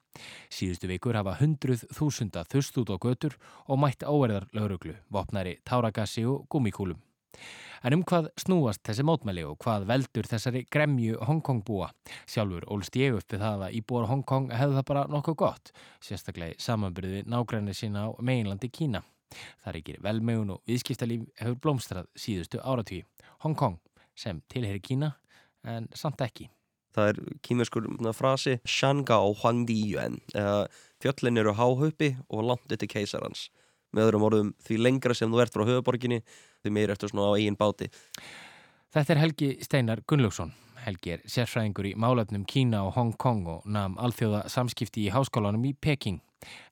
[0.51, 3.35] Síðustu vikur hafa hundruð þúsunda þust út á götur
[3.66, 7.08] og mætt áverðar lauruglu, vopnari, táragassi og gummikúlum.
[7.87, 11.93] En um hvað snúast þessi mótmæli og hvað veldur þessari gremju Hongkong búa?
[12.27, 16.59] Sjálfur ólst ég upp við það að íbúar Hongkong hefðu það bara nokkuð gott, sérstaklega
[16.62, 19.05] samanbyrði nágræni sína á meginlandi Kína.
[19.62, 23.05] Það er ekki velmegun og viðskiptalíf hefur blómstrað síðustu áratví.
[23.45, 23.79] Hongkong
[24.19, 25.12] sem tilheri Kína
[25.62, 26.49] en samt ekki.
[26.97, 27.87] Það er kýmverskur
[28.17, 30.19] frasi Shangao Huangdi Yuan
[30.99, 33.51] fjöllin eru háhaupi og langt eftir keisarans.
[33.94, 36.20] Með öðrum orðum því lengra sem þú ert frá höfuborginni
[36.62, 37.88] því meir eftir svona á eigin báti.
[38.94, 40.53] Þetta er Helgi Steinar Gunnlaugsson.
[40.85, 45.66] Helgi er sérfræðingur í málöfnum Kína og Hong Kong og namn alþjóða samskipti í háskólanum
[45.68, 46.20] í Peking.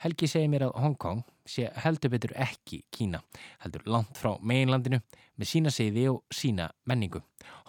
[0.04, 3.20] Helgi segir mér að Hong Kong sé heldur betur ekki Kína,
[3.64, 5.02] heldur langt frá meginlandinu
[5.36, 7.20] með sína siði og sína menningu.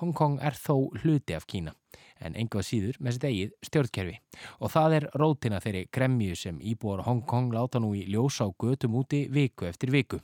[0.02, 1.74] Hong Kong er þó hluti af Kína
[2.20, 4.18] en enga síður með sitt eigið stjórnkerfi.
[4.62, 8.50] Og það er rótina þeirri gremmju sem íbúar Hong Kong láta nú í ljósa á
[8.52, 10.22] götum úti viku eftir viku.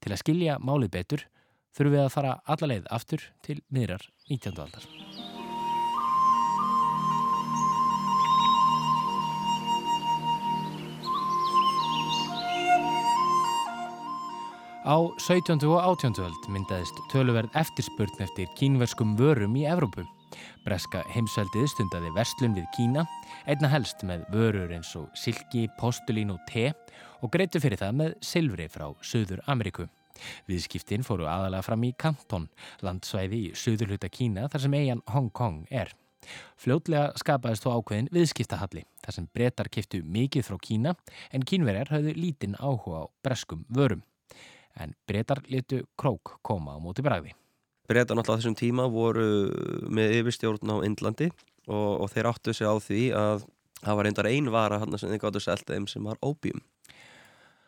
[0.00, 1.26] Til að skilja málið betur
[1.76, 4.56] þurfum við að fara alla leið aftur til miðrar 19.
[4.56, 4.86] aldar.
[14.86, 15.66] Á 17.
[15.66, 16.14] og 18.
[16.22, 20.06] öld myndaðist töluverð eftirspurn eftir kínverskum vörum í Evrópu.
[20.66, 23.04] Breska heimsveldið stundaði verslun við Kína,
[23.46, 26.72] einna helst með vörur eins og silki, postulín og te
[27.22, 29.86] og greitu fyrir það með silfri frá Suður Ameríku.
[30.48, 32.48] Viðskiptin fóru aðalega fram í Kanton,
[32.84, 35.92] landsvæði í Suðurluta Kína þar sem eigin Hong Kong er.
[36.58, 40.96] Fljótlega skapaðist þó ákveðin viðskiptahalli þar sem brettar kiftu mikið frá Kína
[41.30, 44.02] en kínverjar hafðu lítinn áhuga á breskum vörum
[44.76, 47.32] en breytar litu krók koma á móti bræði.
[47.86, 49.26] Breytar náttúrulega þessum tíma voru
[49.92, 51.28] með yfirstjórn á Indlandi
[51.66, 53.44] og, og þeir áttu sig á því að
[53.82, 56.62] það var reyndar ein vara hann sem þeir gáttu selta þeim sem var óbjum.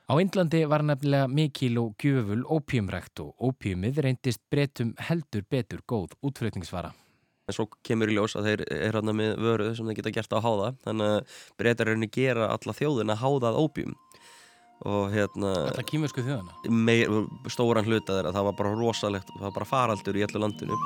[0.09, 6.17] Á Indlandi var nefnilega mikil og gjöful ópjumrækt og ópjumið reyndist breytum heldur betur góð
[6.25, 6.95] útflutningsvara.
[7.49, 10.35] En svo kemur í ljós að þeir er hann með vöru sem þeir geta gert
[10.37, 13.95] á háða þannig að breytar henni gera alla þjóðin að háðað ópjum
[14.87, 16.55] og hérna Alltaf kýmursku þjóðana?
[16.71, 17.11] Meir,
[17.51, 20.79] stóran hluta þeirra, það var bara rosalegt það var bara faraldur í öllu landinu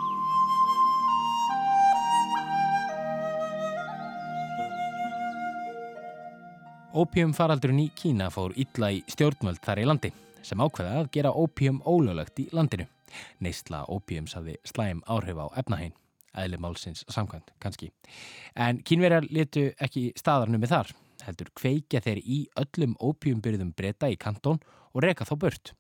[6.93, 10.11] Ópjum faraldurinn í Kína fór illa í stjórnvöld þar í landi
[10.45, 12.85] sem ákveða að gera ópjum ólöglegt í landinu.
[13.41, 15.95] Neistla ópjums hafði slæm áhrif á efnahein,
[16.37, 17.89] eðlimálsins samkvæmt kannski.
[18.53, 20.93] En kínverjar letu ekki staðarnum með þar
[21.27, 24.61] heldur kveikja þeir í öllum ópjumbyrðum breyta í kantón
[24.93, 25.75] og reka þá burt.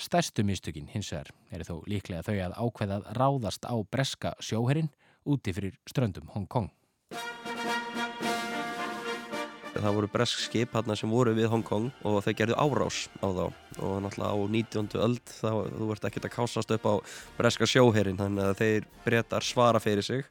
[0.00, 4.90] Stærstu mistökin hins vegar eru þó líklega þau að ákveðað ráðast á breska sjóherrin
[5.28, 6.72] úti fyrir ströndum Hong Kong.
[9.78, 13.28] Það voru bresk skip hérna sem voru við Hong Kong og þau gerðu árás á
[13.30, 13.44] þá
[13.78, 14.88] og náttúrulega á 19.
[15.04, 16.94] öld þá þú ert ekki að kásast upp á
[17.38, 20.26] breska sjóherrin þannig að þeir breytar svara fyrir sig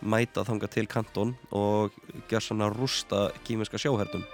[0.00, 1.94] mæta þanga til kantón og
[2.30, 4.24] gjör svona rústa kýminska sjóherdum.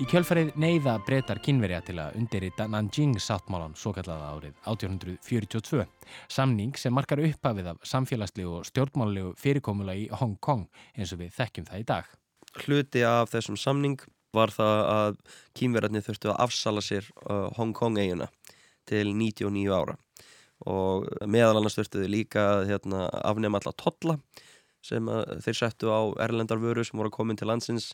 [0.00, 5.84] Í kjölfarið neyða breytar kynverja til að undirrita Nanjing sáttmálan svo kallaða árið 1842.
[6.32, 10.64] Samning sem markar upphafið af samfélagslegu og stjórnmálulegu fyrirkomula í Hong Kong
[10.96, 12.08] eins og við þekkjum það í dag.
[12.64, 14.00] Hluti af þessum samning
[14.32, 15.20] var það að
[15.60, 18.30] kynverjarnir þurftu að afsala sér uh, Hong Kong eiguna
[18.88, 20.00] til 99 ára
[20.68, 24.18] og meðal annars þurftu þau líka hérna, afnema alla totla
[24.84, 25.06] sem
[25.44, 27.92] þeir settu á erlendar vöru sem voru að koma til landsins.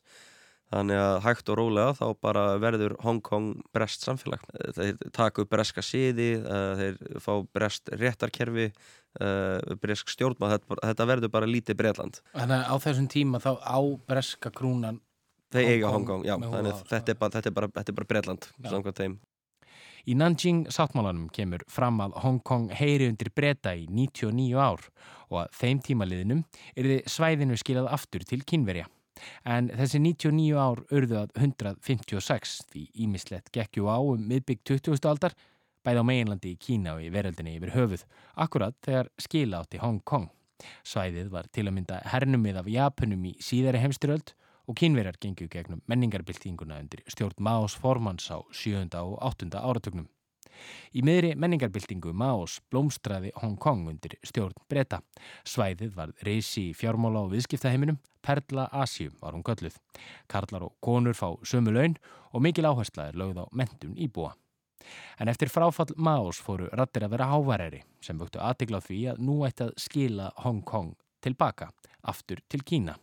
[0.66, 4.42] Þannig að hægt og rólega þá bara verður Hong Kong brest samfélag.
[4.74, 8.72] Þeir taka upp breska síði eh, þeir fá brest réttarkerfi
[9.20, 13.78] eh, bresk stjórnmað þetta, verður bara lítið Breitland Þannig að á þessum tíma þá á
[14.08, 15.00] breska krúnan
[15.54, 19.18] Þeir eiga Hong Kong, já, þannig að þetta er bara, bara, bara Breitland samkvæmt þeim
[20.06, 24.84] Í Nanjing sáttmálanum kemur fram að Hong Kong heyri undir breyta í 99 ár
[25.32, 26.44] og að þeim tímaliðinum
[26.78, 28.86] er þið svæðinu skilað aftur til kynverja.
[29.42, 35.02] En þessi 99 ár urðu að 156 því ímislegt gekkju á um miðbygg 20.
[35.10, 35.34] aldar
[35.82, 38.06] bæði á meginlandi í Kína og í veröldinni yfir höfuð,
[38.38, 40.30] akkurat þegar skila átti Hong Kong.
[40.86, 44.36] Svæðið var til að mynda hernumið af Japunum í síðari heimstyröld
[44.66, 48.88] og kínverjar gengu gegnum menningarbyltinguna undir stjórn Maos formans á 7.
[48.98, 49.50] og 8.
[49.54, 50.08] áratugnum.
[50.96, 55.02] Í miðri menningarbyltingu Maos blómstraði Hong Kong undir stjórn breyta.
[55.44, 59.76] Svæðið var reysi í fjármála og viðskiptaheiminum, Perla Asju var hún gölluð.
[60.26, 61.94] Karlar og konur fá sömu laun
[62.32, 64.34] og mikil áhersla er lögð á mentun íbúa.
[65.20, 69.22] En eftir fráfall Maos fóru rattir að vera hávareri sem vöktu aðtegla á því að
[69.22, 71.70] nú ætti að skila Hong Kong tilbaka,
[72.02, 72.96] aftur til Kína.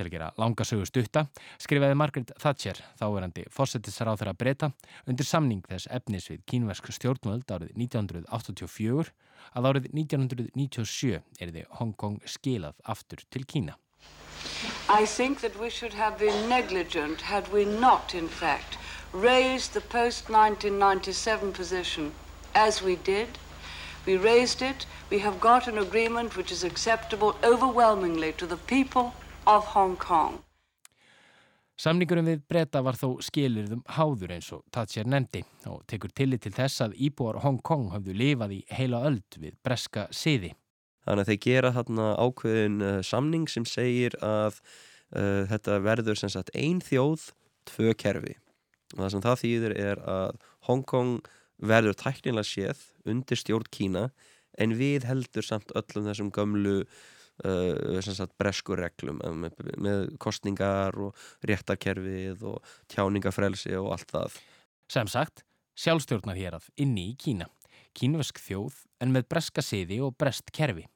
[0.00, 1.26] Til að gera langa sögu stutta
[1.60, 4.70] skrifaði Margaret Thatcher, þáverandi fórsetisráð þeirra breyta,
[5.04, 9.10] undir samning þess efnis við kínversk stjórnvöld árið 1984
[9.58, 13.76] að árið 1997 er þið Hong Kong skilað aftur til Kína.
[14.88, 18.78] I think that we should have been negligent had we not, in fact,
[19.12, 22.12] raised the post-1997 position
[22.54, 23.38] as we did.
[24.06, 24.86] We raised it.
[25.10, 29.12] We have got an agreement which is acceptable overwhelmingly to the people
[29.50, 30.38] of Hong Kong.
[31.80, 36.52] Samningurum við breyta var þó skilirðum háður eins og Thatcher nefndi og tekur tillit til
[36.54, 40.52] þess að íbúar Hong Kong hafðu lifað í heila öld við breska siði.
[41.02, 46.30] Þannig að þeir gera þarna ákveðin uh, samning sem segir að uh, þetta verður sem
[46.30, 47.30] sagt ein þjóð,
[47.72, 48.36] tvö kerfi.
[48.94, 54.10] Og það sem það þýðir er að Hong Kong verður tæknilega séð undir stjórn Kína
[54.60, 56.82] en við heldur samt öllum þessum gömlu
[57.44, 64.40] uh, breskur reglum með, með kostningar og réttarkerfið og tjáningafrelsi og allt það.
[64.90, 65.44] Sem sagt,
[65.78, 67.48] sjálfstjórnar hér að inni í Kína.
[67.96, 70.86] Kínvesk þjóð en með breska siði og brest kerfi.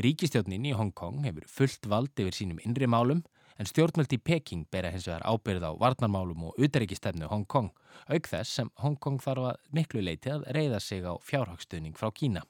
[0.00, 3.22] Ríkistjórnin í Hong Kong hefur fullt vald yfir sínum innri málum
[3.58, 7.72] en stjórnmjöld í Peking bera hins vegar ábyrð á varnarmálum og utarrikistefnu Hong Kong,
[8.06, 12.12] auk þess sem Hong Kong þarf að miklu leiti að reyða sig á fjárhagsstuðning frá
[12.14, 12.44] Kína.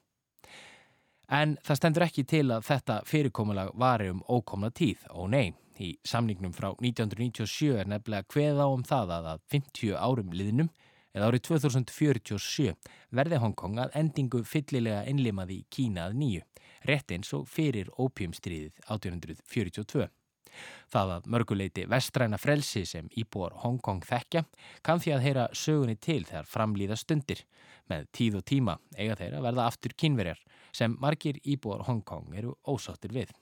[1.29, 5.91] En það stendur ekki til að þetta fyrirkomulag vari um ókomna tíð, og nei, í
[6.01, 10.71] samningnum frá 1997 er nefnilega hveð á um það að að 50 árum liðnum
[11.13, 12.73] eða árið 2047
[13.13, 16.45] verði Hongkong að endingu fyllilega innlimaði í Kína að nýju,
[16.89, 20.09] rétt eins og fyrir ópjumstríðið 1842.
[20.89, 24.47] Það að mörguleiti vestræna frelsi sem íbúar Hongkong þekkja
[24.81, 27.43] kann því að heyra sögunni til þegar framlýða stundir.
[27.89, 33.13] Með tíð og tíma eiga þeirra verða aftur kynverjar sem margir íbúar Hongkong eru ósáttir
[33.13, 33.33] við.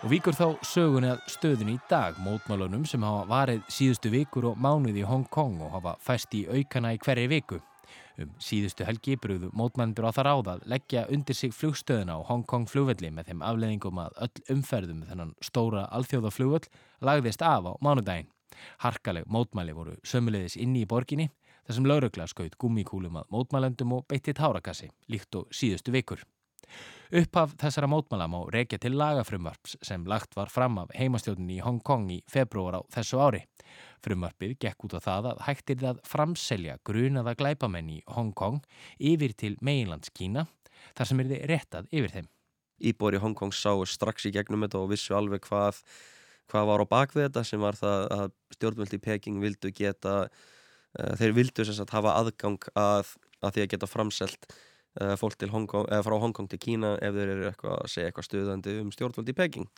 [0.00, 4.56] Og vikur þá sögunni að stöðunni í dag, mótmálunum sem hafa varið síðustu vikur og
[4.56, 7.58] mánuði í Hong Kong og hafa fæst í aukana í hverju viku.
[8.16, 12.46] Um síðustu helgi brúðu mótmændur á það ráð að leggja undir sig flugstöðuna á Hong
[12.48, 16.72] Kong flugvelli með þeim afleðingum að öll umferðum þennan stóra alþjóðaflugvöll
[17.04, 18.32] lagðist af á mánudaginn.
[18.84, 21.30] Harkaleg mótmæli voru sömulegðis inni í borginni
[21.66, 26.24] þar sem laurugla skaut gummikúlum að mótmælendum og beitti tárakassi, líkt og síðustu vikur.
[27.10, 31.80] Upphaf þessara mótmæla má reykja til lagafrumvarps sem lagt var fram af heimastjóninni í Hong
[31.82, 33.40] Kong í februar á þessu ári.
[34.04, 38.62] Frumvarpið gekk út á það að hægtir það framselja grunaða glæpamenn í Hong Kong
[38.98, 40.46] yfir til meginlands Kína
[40.94, 42.30] þar sem er þið réttað yfir þeim.
[42.80, 45.82] Íbor í Hong Kong sáu strax í gegnum þetta og vissu alveg hvað,
[46.50, 51.12] hvað var á bakvið þetta sem var það að stjórnvöldi í Peking vildu geta, uh,
[51.20, 54.50] þeir vildu sem sagt hafa aðgang að, að því að geta framselt
[55.00, 58.78] uh, fólk Hong frá Hongkong til Kína ef þeir eru eitthvað að segja eitthvað stuðandi
[58.84, 59.70] um stjórnvöldi í Peking.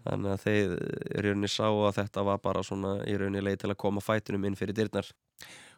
[0.00, 3.72] Þannig að þeir í rauninni sá að þetta var bara svona í rauninni leið til
[3.74, 5.10] að koma fætinum inn fyrir dyrnar.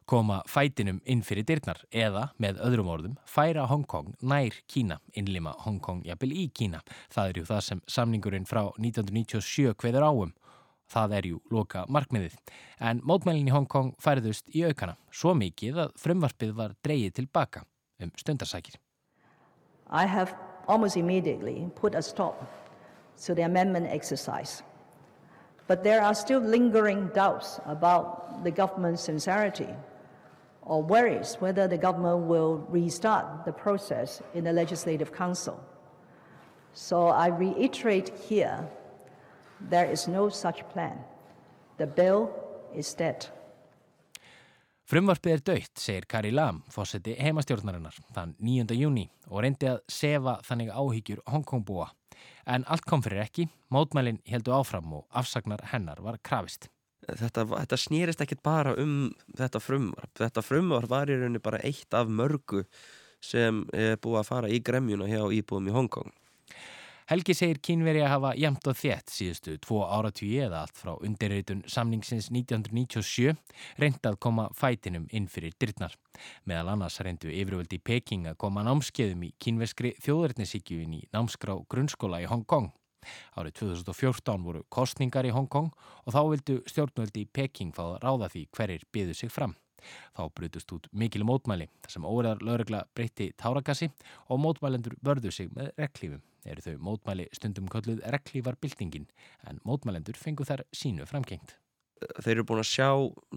[0.07, 6.03] Koma fætinum inn fyrir dyrnar eða, með öðrum orðum, færa Hongkong nær Kína, innlima Hongkong
[6.07, 6.83] jafnvel í Kína.
[7.13, 10.33] Það er ju það sem samningurinn frá 1997 hveður áum.
[10.93, 12.35] Það er jú loka markmiðið.
[12.81, 17.63] En mótmælinn í Hongkong færðust í aukana, svo mikið að frumvarpið var dreyið tilbaka
[18.03, 18.77] um stundarsækir.
[19.89, 20.35] I have
[20.67, 22.43] almost immediately put a stop
[23.25, 24.63] to the amendment exercise.
[25.69, 29.69] But there are still lingering doubts about the government's sincerity
[30.63, 35.59] or worries whether the government will restart the process in the Legislative Council.
[36.75, 38.69] So I reiterate here
[39.71, 40.99] there is no such plan.
[41.79, 42.31] The bill
[42.75, 43.27] is dead.
[44.93, 48.75] Frumvarpið er döitt, segir Kari Lam, fósetti heimastjórnarinnar, þann 9.
[48.77, 51.87] júni og reyndi að sefa þannig áhyggjur Hongkongbúa.
[52.45, 56.69] En allt kom fyrir ekki, mótmælinn heldu áfram og afsagnar hennar var krafist.
[57.03, 60.13] Þetta, þetta snýrist ekkit bara um þetta frumvarp.
[60.21, 62.63] Þetta frumvarp var í rauninni bara eitt af mörgu
[63.23, 66.13] sem er búið að fara í gremjuna hjá íbúðum í Hongkong.
[67.11, 71.65] Helgi segir kínveri að hafa jæmt og þétt síðustu tvo áratvíi eða allt frá undirreitun
[71.69, 73.35] samningsins 1997
[73.83, 75.97] reynd að koma fætinum inn fyrir dyrnar.
[76.47, 82.31] Meðal annars reyndu yfirvöldi Peking að koma námskeiðum í kínveskri þjóðverðnisíkjúin í námskrá grunnskóla í
[82.31, 82.71] Hong Kong.
[83.37, 85.73] Árið 2014 voru kostningar í Hong Kong
[86.05, 89.57] og þá vildu stjórnvöldi í Peking fá að ráða því hverjir byðu sig fram.
[90.17, 93.91] Þá brutust út mikil mótmæli þar sem óreðar lögregla breytti táragassi
[94.31, 96.23] og mótmælendur vörðu sig með reklífum.
[96.47, 99.09] Eru þau mótmæli stundum kölluð reklífarbyltingin
[99.51, 101.57] en mótmælendur fengu þar sínu framgengt.
[102.19, 102.89] Þeir eru búin að sjá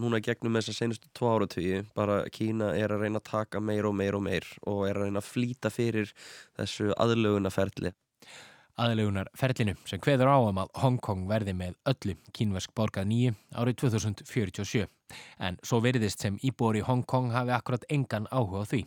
[0.02, 3.86] núna gegnum þess að senustu tvo áratvíi bara Kína er að reyna að taka meir
[3.86, 6.14] og meir og meir og er að reyna að flýta fyrir
[6.58, 7.94] þessu aðlögunaferli
[8.82, 13.36] aðlegunar ferlinu sem hveður á um að Hong Kong verði með öllu kínversk borgað nýju
[13.56, 14.90] árið 2047.
[15.40, 18.82] En svo veriðist sem íbúri Hong Kong hafi akkurat engan áhuga því.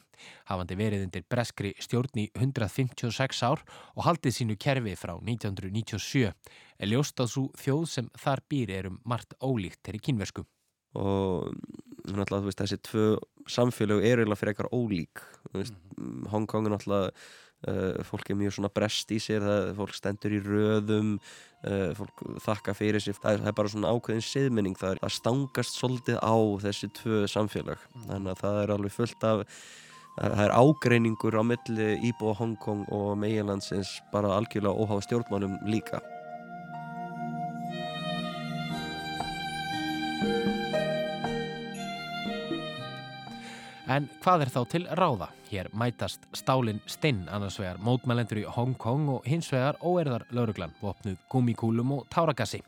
[0.50, 3.62] Hafandi verið undir breskri stjórn í 156 ár
[3.94, 8.90] og haldið sínu kerfi frá 1997 er ljóst að svo þjóð sem þar býr er
[8.90, 10.44] um margt ólíkt er í kínversku.
[10.98, 11.52] Og
[12.08, 13.08] náttúrulega veist þessi tvö
[13.48, 15.22] samfélög eru eiginlega fyrir eitthvað ólík.
[15.54, 16.24] Veist, mm.
[16.32, 17.12] Hong Kong er náttúrulega
[17.66, 21.08] Uh, fólk er mjög svona brest í sér það, fólk stendur í röðum
[21.66, 25.14] uh, fólk þakka fyrir sér það er, það er bara svona ákveðin siðmenning það, það
[25.16, 28.04] stangast svolítið á þessi tvö samfélag mm.
[28.12, 29.42] þannig að það er alveg fullt af
[30.20, 35.98] það er ágreiningur á milli Íbó, Hongkong og Meilandsins bara algjörlega óháða stjórnmánum líka
[43.88, 45.26] En hvað er þá til ráða?
[45.48, 50.74] Hér mætast stálinn stinn annars vegar mótmælendur í Hong Kong og hins vegar óerðar lauruglan,
[50.82, 52.60] vopnuð gummikúlum og táragassi.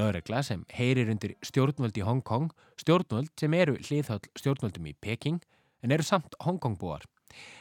[0.00, 2.48] Laurugla sem heyrir undir stjórnvöld í Hong Kong,
[2.80, 5.42] stjórnvöld sem eru hliðhöll stjórnvöldum í Peking
[5.84, 7.04] en eru samt Hong Kong búar.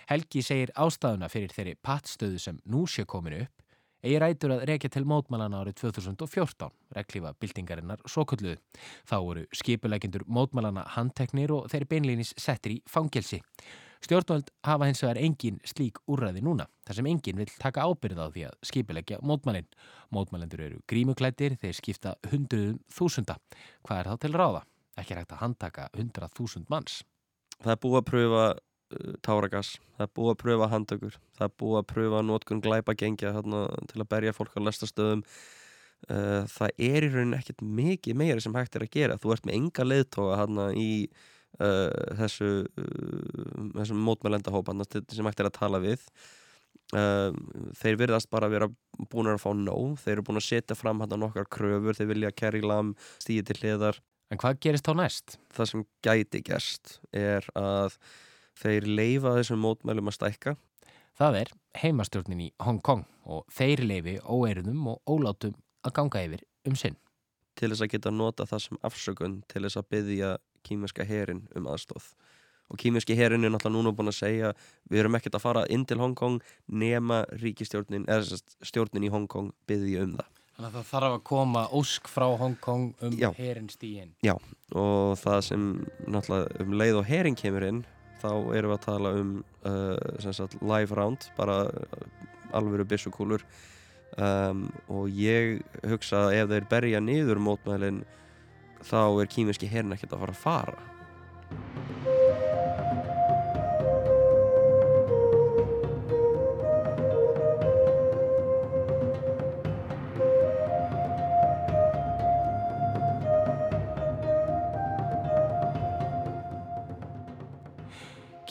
[0.07, 3.61] Helgi segir ástæðuna fyrir þeirri pattstöðu sem nú sé kominu upp
[4.01, 8.57] eigi rætur að rekja til mótmælana árið 2014, reglífa byltingarinnar svokulluðu.
[9.09, 13.41] Þá voru skipuleikindur mótmælana handteknir og þeirri beinlýnis settir í fangelsi.
[14.01, 18.27] Stjórnvöld hafa hins vegar engin slík úrræði núna, þar sem engin vil taka ábyrð á
[18.33, 19.69] því að skipulegja mótmælinn.
[20.09, 23.37] Mótmælendur eru grímuklættir, þeir skipta hundruðum þúsunda.
[23.85, 24.63] Hvað er þá til ráða?
[24.97, 27.03] Ekki rægt að handtaka hundrað þúsund manns.
[27.61, 28.45] Það er búið að pröfa
[29.25, 33.33] táragas, það er búið að pröfa handökur, það er búið að pröfa nótkunn glæpa gengja
[33.35, 35.25] hérna, til að berja fólk á lestastöðum.
[36.09, 39.43] Uh, það er í rauninni ekkert mikið meira sem hægt er að gera, þú ert
[39.45, 40.91] með enga leðtoga hérna í
[41.61, 46.05] uh, þessu uh, þessum mótmælendahóp sem hægt er að tala við.
[46.91, 48.67] Þeir virðast bara að vera
[49.11, 52.31] búin að fá nóg, þeir eru búin að setja fram hérna nokkar kröfur, þeir vilja
[52.33, 52.89] að kerri lam
[53.21, 54.01] stíði til hliðar.
[54.31, 55.37] En hvað gerist þá næst?
[55.55, 57.95] Það sem gæti gerst er að
[58.57, 60.55] þeir leifa þessum mótmælum að stækka.
[61.17, 66.43] Það er heimastjórnin í Hong Kong og þeir leifi óeirunum og ólátum að ganga yfir
[66.67, 66.97] um sinn.
[67.59, 70.31] Til þess að geta nota það sem afsökun til þess að byggja
[70.65, 72.13] kýmerska herin um aðstóð.
[72.71, 74.53] Og kýmerski herin er náttúrulega núna búin að segja
[74.89, 76.39] við erum ekkert að fara inn til Hong Kong
[76.71, 80.29] nema ríkistjórnin, eða stjórnin í Hong Kong byggja um það.
[80.55, 84.13] Þannig að það þarf að koma ósk frá Hong Kong um herin stíin.
[84.23, 84.35] Já,
[84.71, 85.67] og það sem
[86.07, 87.83] náttúrulega um leið og herin kemur inn
[88.21, 89.33] þá erum við að tala um
[89.67, 92.07] uh, sagt, live round, bara uh,
[92.57, 93.43] alvöru bissukúlur
[94.17, 98.03] um, og ég hugsa að ef þeir berja niður mótmælinn
[98.85, 102.10] þá er kýminski herna ekkert að fara að fara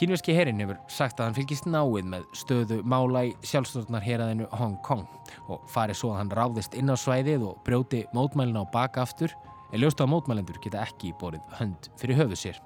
[0.01, 4.79] Kínverski herin hefur sagt að hann fylgist náið með stöðu mála í sjálfstjórnar heraðinu Hong
[4.81, 5.05] Kong
[5.53, 9.37] og farið svo að hann ráðist inn á svæðið og brjóti mótmælina á baka aftur
[9.69, 12.57] en ljóst á mótmælendur geta ekki borið hönd fyrir höfu sér.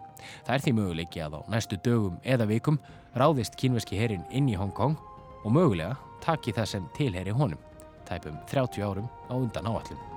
[0.46, 2.78] Það er því möguleiki að á næstu dögum eða vikum
[3.18, 4.94] ráðist kínverski herin inn í Hong Kong
[5.42, 7.58] og mögulega taki það sem tilheri honum,
[8.06, 10.13] tæpum 30 árum á undan áallum.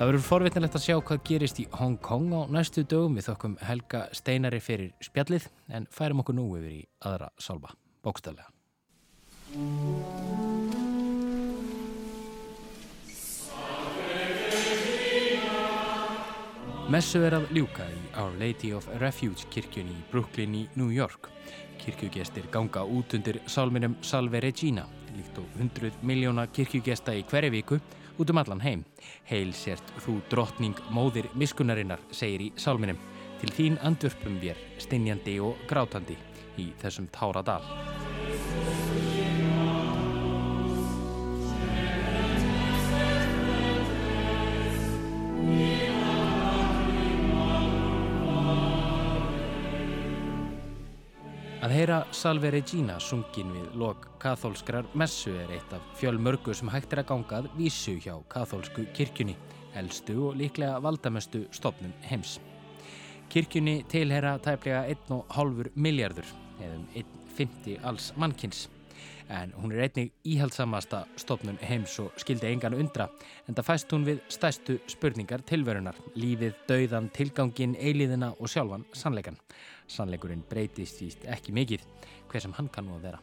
[0.00, 3.56] Það verður forvitnilegt að sjá hvað gerist í Hong Kong á næstu dögum við þokkum
[3.68, 8.48] Helga Steinari fyrir spjallið en færum okkur nú yfir í aðra sálba, bókstæðlega.
[16.88, 21.28] Messu er að ljúka í Our Lady of Refuge kirkjunni í Brooklyn í New York.
[21.84, 27.84] Kirkjugestir ganga út undir sálminum Salve Regina, líkt og 100 miljóna kirkjugesta í hverju viku
[28.18, 28.84] út um allan heim.
[29.30, 32.98] Heil sért þú drottning móðir miskunnarinnar, segir í sálminum.
[33.40, 36.18] Til þín andurpum við steinjandi og grátandi
[36.60, 37.44] í þessum tára
[51.70, 56.96] Að heyra Salve Regina sungin við lok kathólskrar messu er eitt af fjölmörgu sem hægt
[56.96, 59.36] er að gangað vísu hjá kathólsku kirkjunni,
[59.78, 62.40] eldstu og líklega valdamestu stopnum heims.
[63.30, 66.26] Kirkjunni tilhera tæplega 1,5 miljardur
[66.58, 68.66] eða um 1,50 alls mannkins.
[69.30, 73.06] En hún er einnig íhaldsamasta stopnun heims og skildi engan undra
[73.46, 79.38] en það fæst hún við stæstu spurningar tilverunar, lífið, dauðan, tilgangin, eiliðina og sjálfan sannleikan.
[79.90, 81.82] Sannleikurinn breytist íst ekki mikið,
[82.30, 83.20] hver sem hann kann nú að vera.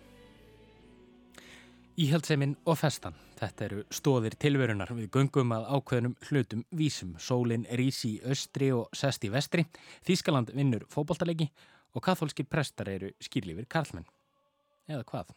[1.98, 3.16] Íhaldsemin og festan.
[3.40, 7.16] Þetta eru stóðir tilverunar við göngum að ákveðnum hlutum vísum.
[7.18, 9.66] Sólinn rísi í östri og sest í vestri.
[10.06, 11.50] Þískaland vinnur fókbóltalegi
[11.98, 14.06] og katholskir prestar eru skýrlífir karlmenn.
[14.86, 15.34] Eða hvað?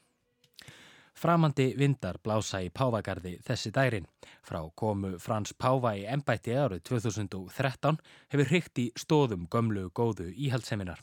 [1.16, 4.08] Framandi vindar blása í Pávagarði þessi dærin.
[4.44, 8.00] Frá komu Frans Páva í ennbætti árið 2013
[8.32, 11.00] hefur hrygt í stóðum gömlu góðu íhaldseminar.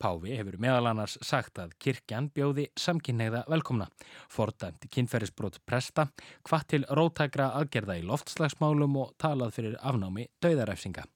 [0.00, 3.86] Páfi hefur meðal annars sagt að kirkjan bjóði samkynneiða velkomna,
[4.32, 6.08] fordæmt kynferðisbrot presta,
[6.48, 11.06] hvað til rótækra aðgerða í loftslagsmálum og talað fyrir afnámi dauðaræfsinga.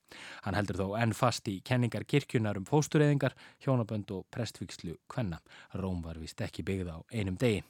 [0.45, 3.35] Hann heldur þó enn fast í kenningar kirkjunar um fóstureyðingar,
[3.65, 5.41] hjónabönd og prestvíkslu kvenna.
[5.81, 7.65] Róm var vist ekki byggð á einum degi.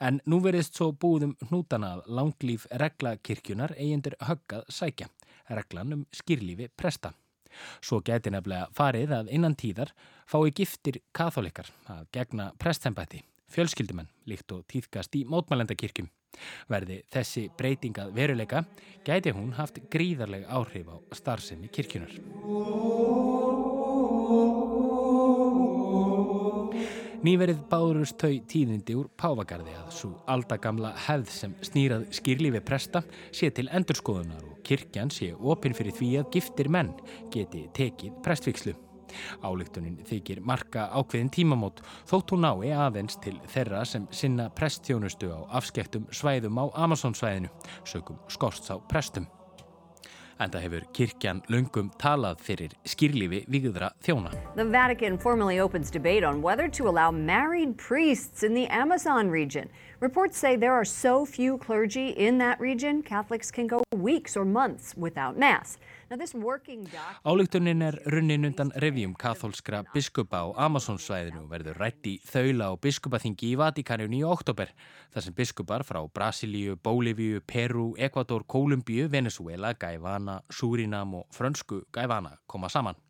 [0.00, 5.08] En nú verðist svo búðum hnútana að langlíf regla kirkjunar eigindur höggað sækja,
[5.48, 7.14] reglan um skýrlífi presta.
[7.80, 9.92] Svo geti nefnilega farið að innan tíðar
[10.26, 16.10] fái giftir katholikar að gegna presthembætti, fjölskyldumenn líkt og týðkast í mótmælendakirkjum.
[16.68, 18.64] Verði þessi breytingað veruleika
[19.06, 22.12] gæti hún haft gríðarleg áhrif á starfsemi kirkjunar.
[27.26, 33.00] Nýverið bárust þau tíðindi úr Pávagarði að svo aldagamla hefð sem snýrað skýrlífi presta
[33.34, 36.92] sé til endurskoðunar og kirkjan sé opinn fyrir því að giftir menn
[37.34, 38.76] geti tekið prestvikslu.
[39.42, 45.40] Álíktunin þykir marka ákveðin tímamót þótt hún nái aðeins til þeirra sem sinna presttjónustu á
[45.58, 47.50] afskektum svæðum á Amazonsvæðinu,
[47.88, 49.26] sögum skorsts á prestum.
[50.38, 54.34] En það hefur kirkjan löngum talað fyrir skýrlífi vigðra þjóna.
[54.56, 59.70] The Vatican formally opens debate on whether to allow married priests in the Amazon region.
[59.98, 64.44] Reports say there are so few clergy in that region, Catholics can go weeks or
[64.44, 65.78] months without Mass.
[67.24, 73.54] Álíktunin er runnin undan revjum katholskra biskupa á Amazonsvæðinu verður rætt í þaula og biskupaþingi
[73.54, 74.68] í Vatikanjunni í oktober.
[75.16, 82.36] Þar sem biskupar frá Brasilíu, Bólivíu, Peru, Ekvator, Kolumbíu, Venezuela, Gævana, Súrinam og frönsku Gævana
[82.46, 83.00] koma saman.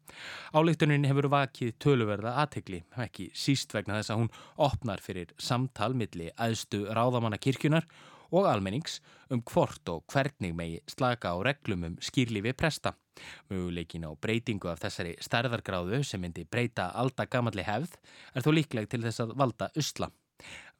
[0.56, 4.34] Álíktunin hefur vakið töluverða aðtegli, ekki síst vegna þess að hún
[4.68, 7.88] opnar fyrir samtal milli aðstu ráðamanna kirkjunar
[8.34, 9.00] og almennings
[9.30, 12.94] um hvort og hvernig megi slaka á reglum um skýrlífi presta.
[13.50, 17.96] Möguleikin á breytingu af þessari stærðargráðu sem myndi breyta alltaf gamalli hefð
[18.34, 20.10] er þó líkleg til þess að valda usla.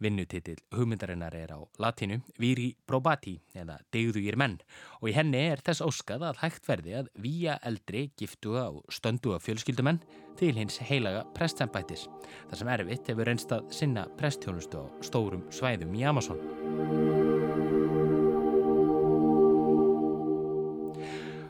[0.03, 4.59] Vinnutitill hugmyndarinnar er á latinu Viri Probati eða Degðugir menn
[5.01, 9.41] og í henni er þess óskað að hægt verði að výja eldri, giftuga og stönduga
[9.41, 10.03] fjölskyldumenn
[10.37, 12.09] til hins heilaga prestsembættis.
[12.51, 17.16] Það sem erfitt hefur reynst að sinna presttjónustu á stórum svæðum í Amazon.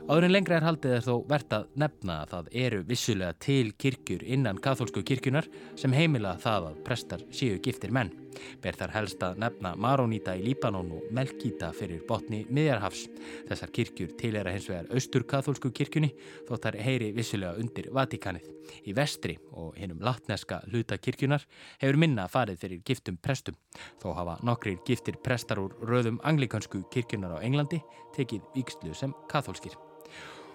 [0.07, 3.73] Áður en lengra er haldið er þó verðt að nefna að það eru vissulega til
[3.75, 8.13] kirkjur innan katholsku kirkjunar sem heimila það að prestar séu giftir menn.
[8.63, 13.01] Ber þar helst að nefna Maronita í Líbanon og Melkita fyrir botni Miðjarhafs.
[13.49, 16.13] Þessar kirkjur tilera hins vegar austur katholsku kirkjunni
[16.47, 18.47] þótt þar heyri vissulega undir Vatikanið.
[18.87, 21.43] Í vestri og hinnum latneska hluta kirkjunar
[21.81, 23.59] hefur minna farið fyrir giftum prestum.
[23.99, 27.83] Þó hafa nokkrir giftir prestar úr röðum anglikansku kirkjunar á Englandi
[28.15, 29.75] tekið vikslu sem katholskir.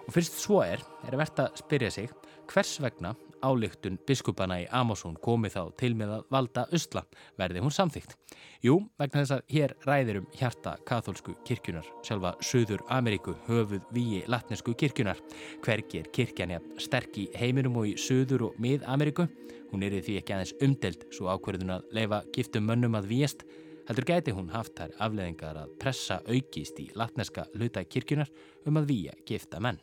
[0.07, 2.09] Og fyrst svo er, er verðt að spyrja sig
[2.51, 7.03] hvers vegna álíktun biskupana í Amazon komi þá til með að valda usla,
[7.39, 8.15] verði hún samþygt?
[8.63, 14.23] Jú, vegna þess að hér ræðir um hjarta katholsku kirkjunar, sjálfa Suður Ameríku, höfuð víi
[14.31, 15.19] latnesku kirkjunar.
[15.63, 19.27] Hvergi er kirkjan jafn sterk í heiminum og í Suður og Mið Ameríku?
[19.73, 23.47] Hún er því ekki aðeins umdelt svo ákverðun að leifa giftum mönnum að víjast
[23.87, 28.31] heldur gæti hún haft þær afleðingar að pressa aukist í latneska hluta kirkjunar
[28.69, 29.81] um að výja gifta menn.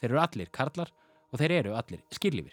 [0.01, 0.91] Þeir eru allir karlar
[1.31, 2.51] og þeir eru allir skýrlífir.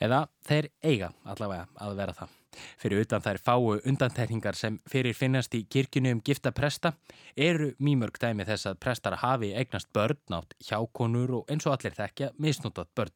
[0.00, 2.39] Eða þeir eiga allavega að vera það.
[2.80, 6.92] Fyrir utan þær fáu undantekningar sem fyrir finnast í kirkjunu um gifta presta
[7.36, 11.94] eru mýmörg dæmi þess að prestar hafi eignast börn átt hjákonur og eins og allir
[11.98, 13.14] þekkja misnúttat börn.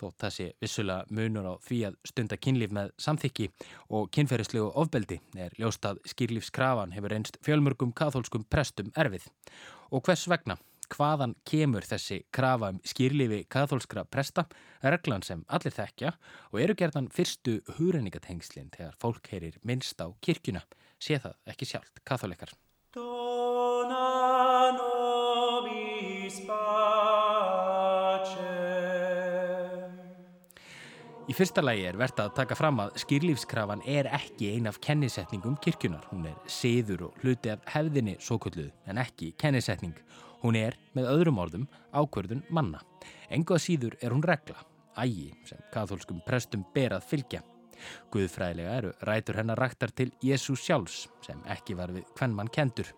[0.00, 3.50] Þó sé vissulega munur á því að stunda kynlíf með samþykki
[3.94, 9.28] og kynferðislegu ofbeldi er ljóstað skýrlífskrafan hefur einst fjölmörgum katholskum prestum erfið.
[9.92, 10.58] Og hvers vegna?
[10.92, 14.46] Hvaðan kemur þessi krafa um skýrlifi katholskra presta,
[14.84, 16.12] reglan sem allir þekkja
[16.50, 20.64] og eru gerðan fyrstu húrenningatengslinn þegar fólk heyrir minnst á kirkjuna,
[21.00, 22.52] sé það ekki sjálft katholikar.
[31.32, 35.54] Í fyrsta lagi er verðt að taka fram að skýrlífskrafan er ekki ein af kennisetningum
[35.64, 36.02] kirkjunar.
[36.10, 39.94] Hún er siður og hluti af hefðinni svo kulluð en ekki kennisetning
[40.42, 42.80] Hún er, með öðrum orðum, ákverðun manna.
[43.30, 44.58] Engu að síður er hún regla,
[44.98, 47.42] ægi sem katholskum prestum ber að fylgja.
[48.12, 52.90] Guðfræðilega eru rætur hennar raktar til Jésu sjálfs sem ekki var við hvern mann kendur.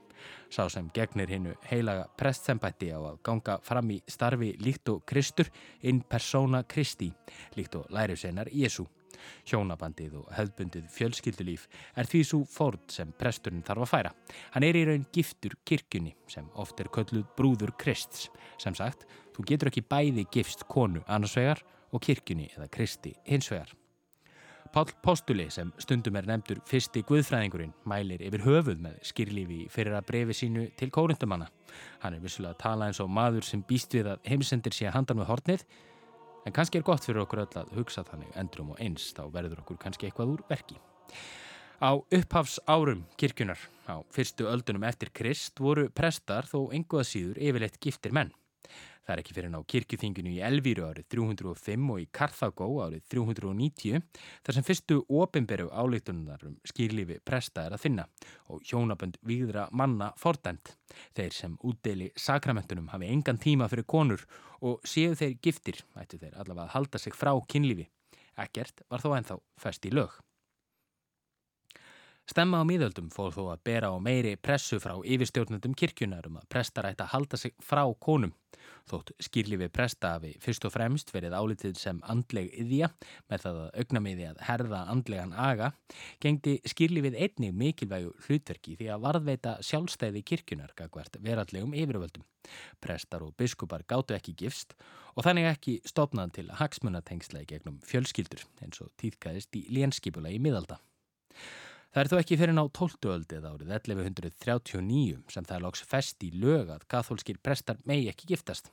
[0.49, 5.51] Sá sem gegnir hinnu heilaga prestsembætti á að ganga fram í starfi líkt og Kristur
[5.82, 7.11] in persona Kristi,
[7.57, 8.86] líkt og læriðseinar Jésu.
[9.49, 14.15] Hjónabandið og hefðbundið fjölskyldulíf er því svo fórd sem presturinn þarf að færa.
[14.57, 18.29] Hann er í raun giftur kirkjunni sem oft er kölluð brúður Krists.
[18.59, 19.07] Sem sagt,
[19.37, 23.73] þú getur ekki bæði gifst konu annarsvegar og kirkjunni eða Kristi hinsvegar.
[24.75, 30.09] Pál Postuli sem stundum er nefndur fyrsti guðfræðingurinn mælir yfir höfuð með skýrlífi fyrir að
[30.09, 31.47] brefi sínu til kórundumanna.
[32.03, 35.21] Hann er vissulega að tala eins og maður sem býst við að heimsendir sé handan
[35.21, 35.62] með hortnið
[36.45, 39.62] En kannski er gott fyrir okkur öll að hugsa þannig endrum og eins, þá verður
[39.64, 40.76] okkur kannski eitthvað úr verki.
[41.80, 47.80] Á upphafs árum kirkjunar, á fyrstu öldunum eftir Krist, voru prestar þó enguða síður yfirleitt
[47.80, 48.32] giftir menn.
[49.05, 54.01] Það er ekki fyrir ná kirkjuþinginu í Elvíru árið 305 og í Karþagó árið 390
[54.47, 58.07] þar sem fyrstu ofinberu áleiktunar um skýrlífi presta er að finna
[58.49, 60.73] og hjónabönd výðra manna fordæmt.
[61.17, 64.25] Þeir sem útdeli sakramentunum hafi engan tíma fyrir konur
[64.65, 67.91] og séu þeir giftir, ættu þeir allavega að halda sig frá kynlífi.
[68.41, 70.17] Ekkert var þó ennþá fest í lög.
[72.25, 76.47] Stemma á miðöldum fór þó að bera á meiri pressu frá yfirstjórnundum kirkjunar um að
[76.55, 78.33] prestar ætti að halda sig frá konum.
[78.89, 82.89] Þótt skýrlifi presta hafi fyrst og fremst verið álitið sem andleg yðja
[83.29, 85.68] með það að augnamiði að herða andlegan aga,
[86.25, 92.25] gengdi skýrlifið einni mikilvægu hlutverki því að varðveita sjálfstæði kirkjunar gagvert verallegum yfirvöldum.
[92.81, 94.72] Prestar og biskupar gáttu ekki gifst
[95.12, 100.41] og þannig ekki stopnað til hagsmunatengsla í gegnum fjölskyldur eins og týðkæðist í lénskipula í
[100.41, 100.81] miðalda.
[101.95, 103.05] Það er þó ekki fyrir ná 12.
[103.14, 108.72] öldið árið 1139 sem það lóks fest í lög að katholskir prestar megi ekki giftast.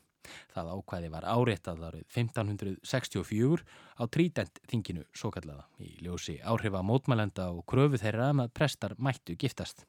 [0.55, 3.61] Það ákvæði var áréttað árið 1564
[4.01, 8.97] á trídent þinginu svo kallaða í ljósi áhrifa mótmælenda og kröfu þeirra um að prestar
[8.97, 9.85] mættu giftast.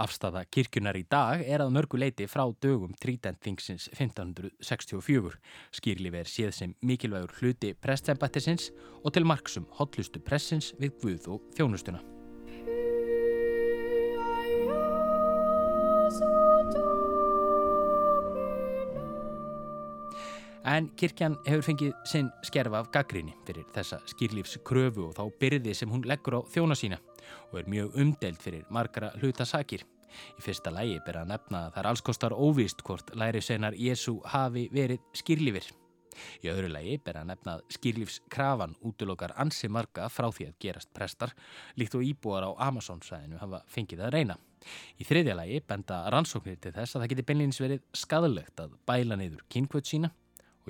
[0.00, 5.34] Afstafa kirkjunar í dag er að mörgu leiti frá dögum trítendþingsins 1564.
[5.76, 8.70] Skýrlífi er séð sem mikilvægur hluti prestsembættisins
[9.04, 12.00] og til marksum hotlustu pressins við Guð og þjónustuna.
[20.70, 25.92] En kirkjan hefur fengið sinn skerfa af gaggrinni fyrir þessa skýrlífskröfu og þá byrði sem
[25.92, 27.00] hún leggur á þjóna sína
[27.50, 29.84] og er mjög umdelt fyrir margara hlutasakir.
[30.38, 34.16] Í fyrsta lægi ber að nefna að það er allskostar óvist hvort læri senar Jésu
[34.26, 35.70] hafi verið skýrlífir.
[36.44, 40.92] Í öðru lægi ber að nefna að skýrlífskrafan útlokar ansi marga frá því að gerast
[40.96, 41.34] prestar
[41.78, 44.38] líkt og íbúar á Amazon-sæðinu hafa fengið að reyna.
[45.00, 49.16] Í þriðja lægi benda rannsóknir til þess að það geti beinleins verið skadalegt að bæla
[49.16, 50.10] neyður kynkvöld sína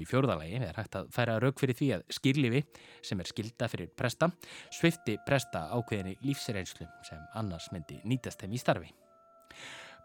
[0.01, 2.63] og í fjórðalagi er hægt að færa rauk fyrir því að skýrlifi
[3.05, 4.31] sem er skilda fyrir presta
[4.73, 8.93] svifti presta ákveðinni lífsreynslu sem annars myndi nýtast þeim í starfi.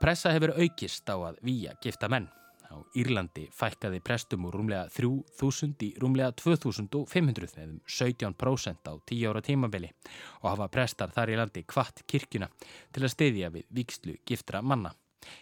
[0.01, 2.27] Pressa hefur aukist á að výja gifta menn.
[2.65, 9.29] Á Írlandi fækkaði prestum úr rúmlega 3000 í rúmlega 2500 eða um 17% á 10
[9.29, 9.93] ára tímabili
[10.41, 12.49] og hafa prestar þar í landi kvart kirkuna
[12.91, 14.91] til að steyðja við vikslu giftra manna.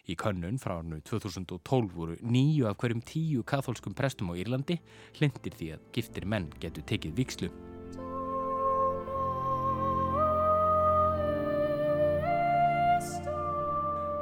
[0.08, 4.80] Í könnun frá hannu 2012 voru nýju af hverjum tíu katholskum prestum á Írlandi
[5.20, 7.54] hlindir því að giftir menn getur tekið vikslu.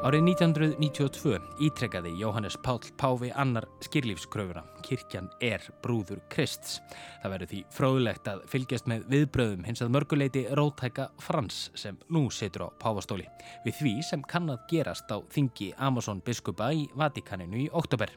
[0.01, 4.63] Árið 1992 ítrekkaði Jóhannes Páll Páfi annar skýrlífskröfuna.
[4.81, 6.79] Kirkjan er brúður Krists.
[7.21, 12.23] Það verður því fróðlegt að fylgjast með viðbröðum hins að mörguleiti rótæka Frans sem nú
[12.33, 13.27] situr á Páfastóli
[13.61, 18.09] við því sem kann að gerast á þingi Amazon biskupa í Vatikaninu í oktober.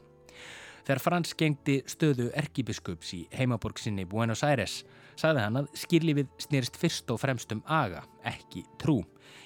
[0.89, 4.79] Þegar Frans gengdi stöðu erkibiskups í heimaborg sinni Buenos Aires
[5.21, 9.03] sagði hann að skýrlífið snýrist fyrst og fremst um aga, ekki trú.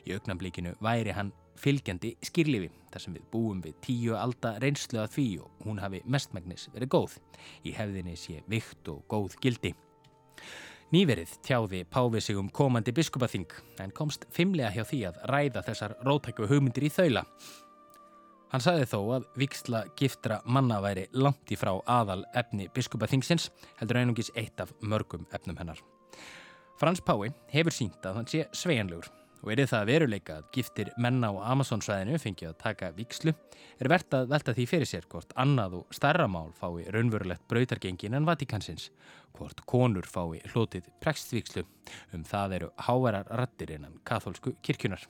[0.08, 5.14] Í augnamblíkinu væri hann fylgjandi skýrlifi þar sem við búum við tíu alda reynslu að
[5.18, 7.20] því og hún hafi mestmægnis verið góð.
[7.68, 9.74] Í hefðinni sé vikt og góð gildi.
[10.89, 13.51] Nýverið tjáði Páfi sig um komandi biskupaþing
[13.84, 17.26] en komst fimmlega hjá því að ræða þessar rótæku hugmyndir í þaula.
[18.49, 24.01] Hann sagði þó að viksla giftra manna væri langt í frá aðal efni biskupaþingsins heldur
[24.01, 25.78] einungis eitt af mörgum efnum hennar.
[26.82, 29.12] Frans Pái hefur sínt að hann sé sveianlegur
[29.44, 33.34] og er það veruleika að giftir menna á Amazonsvæðinu fengið að taka vikslu
[33.80, 38.18] er verðt að velta því fyrir sér hvort annað og starra mál fái raunverulegt brautargengin
[38.18, 38.90] en Vatikansins,
[39.38, 41.64] hvort konur fái hlotið prekstvikslu
[42.18, 45.08] um það eru háverar rattir innan katholsku kirkjunar.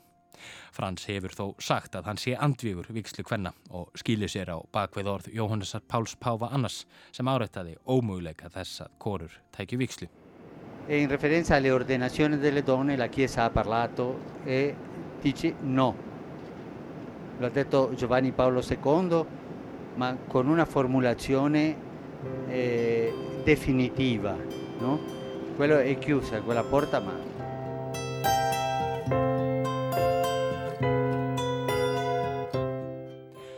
[0.71, 5.11] Frans hefur þó sagt að hann sé andvígur vikslu hvenna og skilir sér á bakveð
[5.15, 10.11] orð Jóhannesar Páls Páfa Annars sem árættaði ómöguleika þess að konur tækju vikslu.
[10.89, 14.73] E in referenza alle ordenazioni delle donne la Chiesa ha parlato e
[15.21, 15.95] dice no.
[17.37, 19.25] Lo ha detto Giovanni Paolo II,
[19.93, 21.75] ma con una formulazione
[22.47, 23.13] eh,
[23.43, 24.35] definitiva.
[24.79, 24.99] No?
[25.55, 27.13] Quello è chiusa, quella porta ma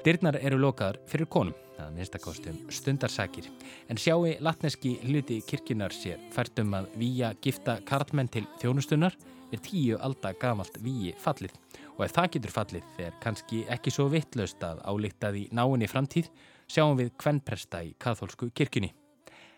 [0.03, 3.49] Dyrnar eru lokaðar fyrir konum, að minnstakostum stundarsakir,
[3.89, 9.17] en sjáu latneski hluti kirkjunar sér fært um að výja gifta karlmenn til þjónustunnar
[9.51, 11.55] er tíu alda gamalt výi fallið
[11.97, 16.29] og ef það getur fallið þegar kannski ekki svo vittlaust að álíktað í náinni framtíð
[16.71, 18.93] sjáum við kvennpresta í katholsku kirkjunni.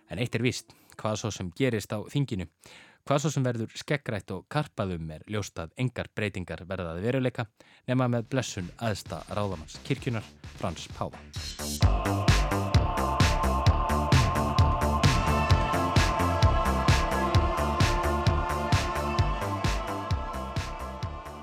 [0.09, 2.47] En eitt er vist, hvað svo sem gerist á þinginu.
[3.04, 7.43] Hvað svo sem verður skeggrætt og karpaðum er ljóstað engar breytingar verðaði veruleika
[7.89, 10.24] nema með blessun aðsta ráðamanns kirkjunar
[10.56, 11.20] Frans Páva.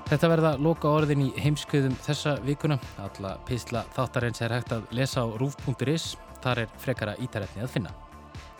[0.09, 2.81] Þetta verða loka orðin í heimskuðum þessa vikuna.
[3.05, 6.15] Alla písla þáttarins er hægt að lesa á rúf.is.
[6.41, 7.93] Þar er frekara ítarætni að finna.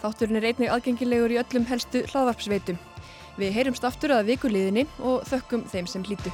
[0.02, 2.80] Þátturinn er einnig aðgengilegur í öllum helstu hlaðvarpsveitum.
[3.38, 6.34] Við heyrumst aftur að vikuliðinni og þökkum þeim sem hlýtu.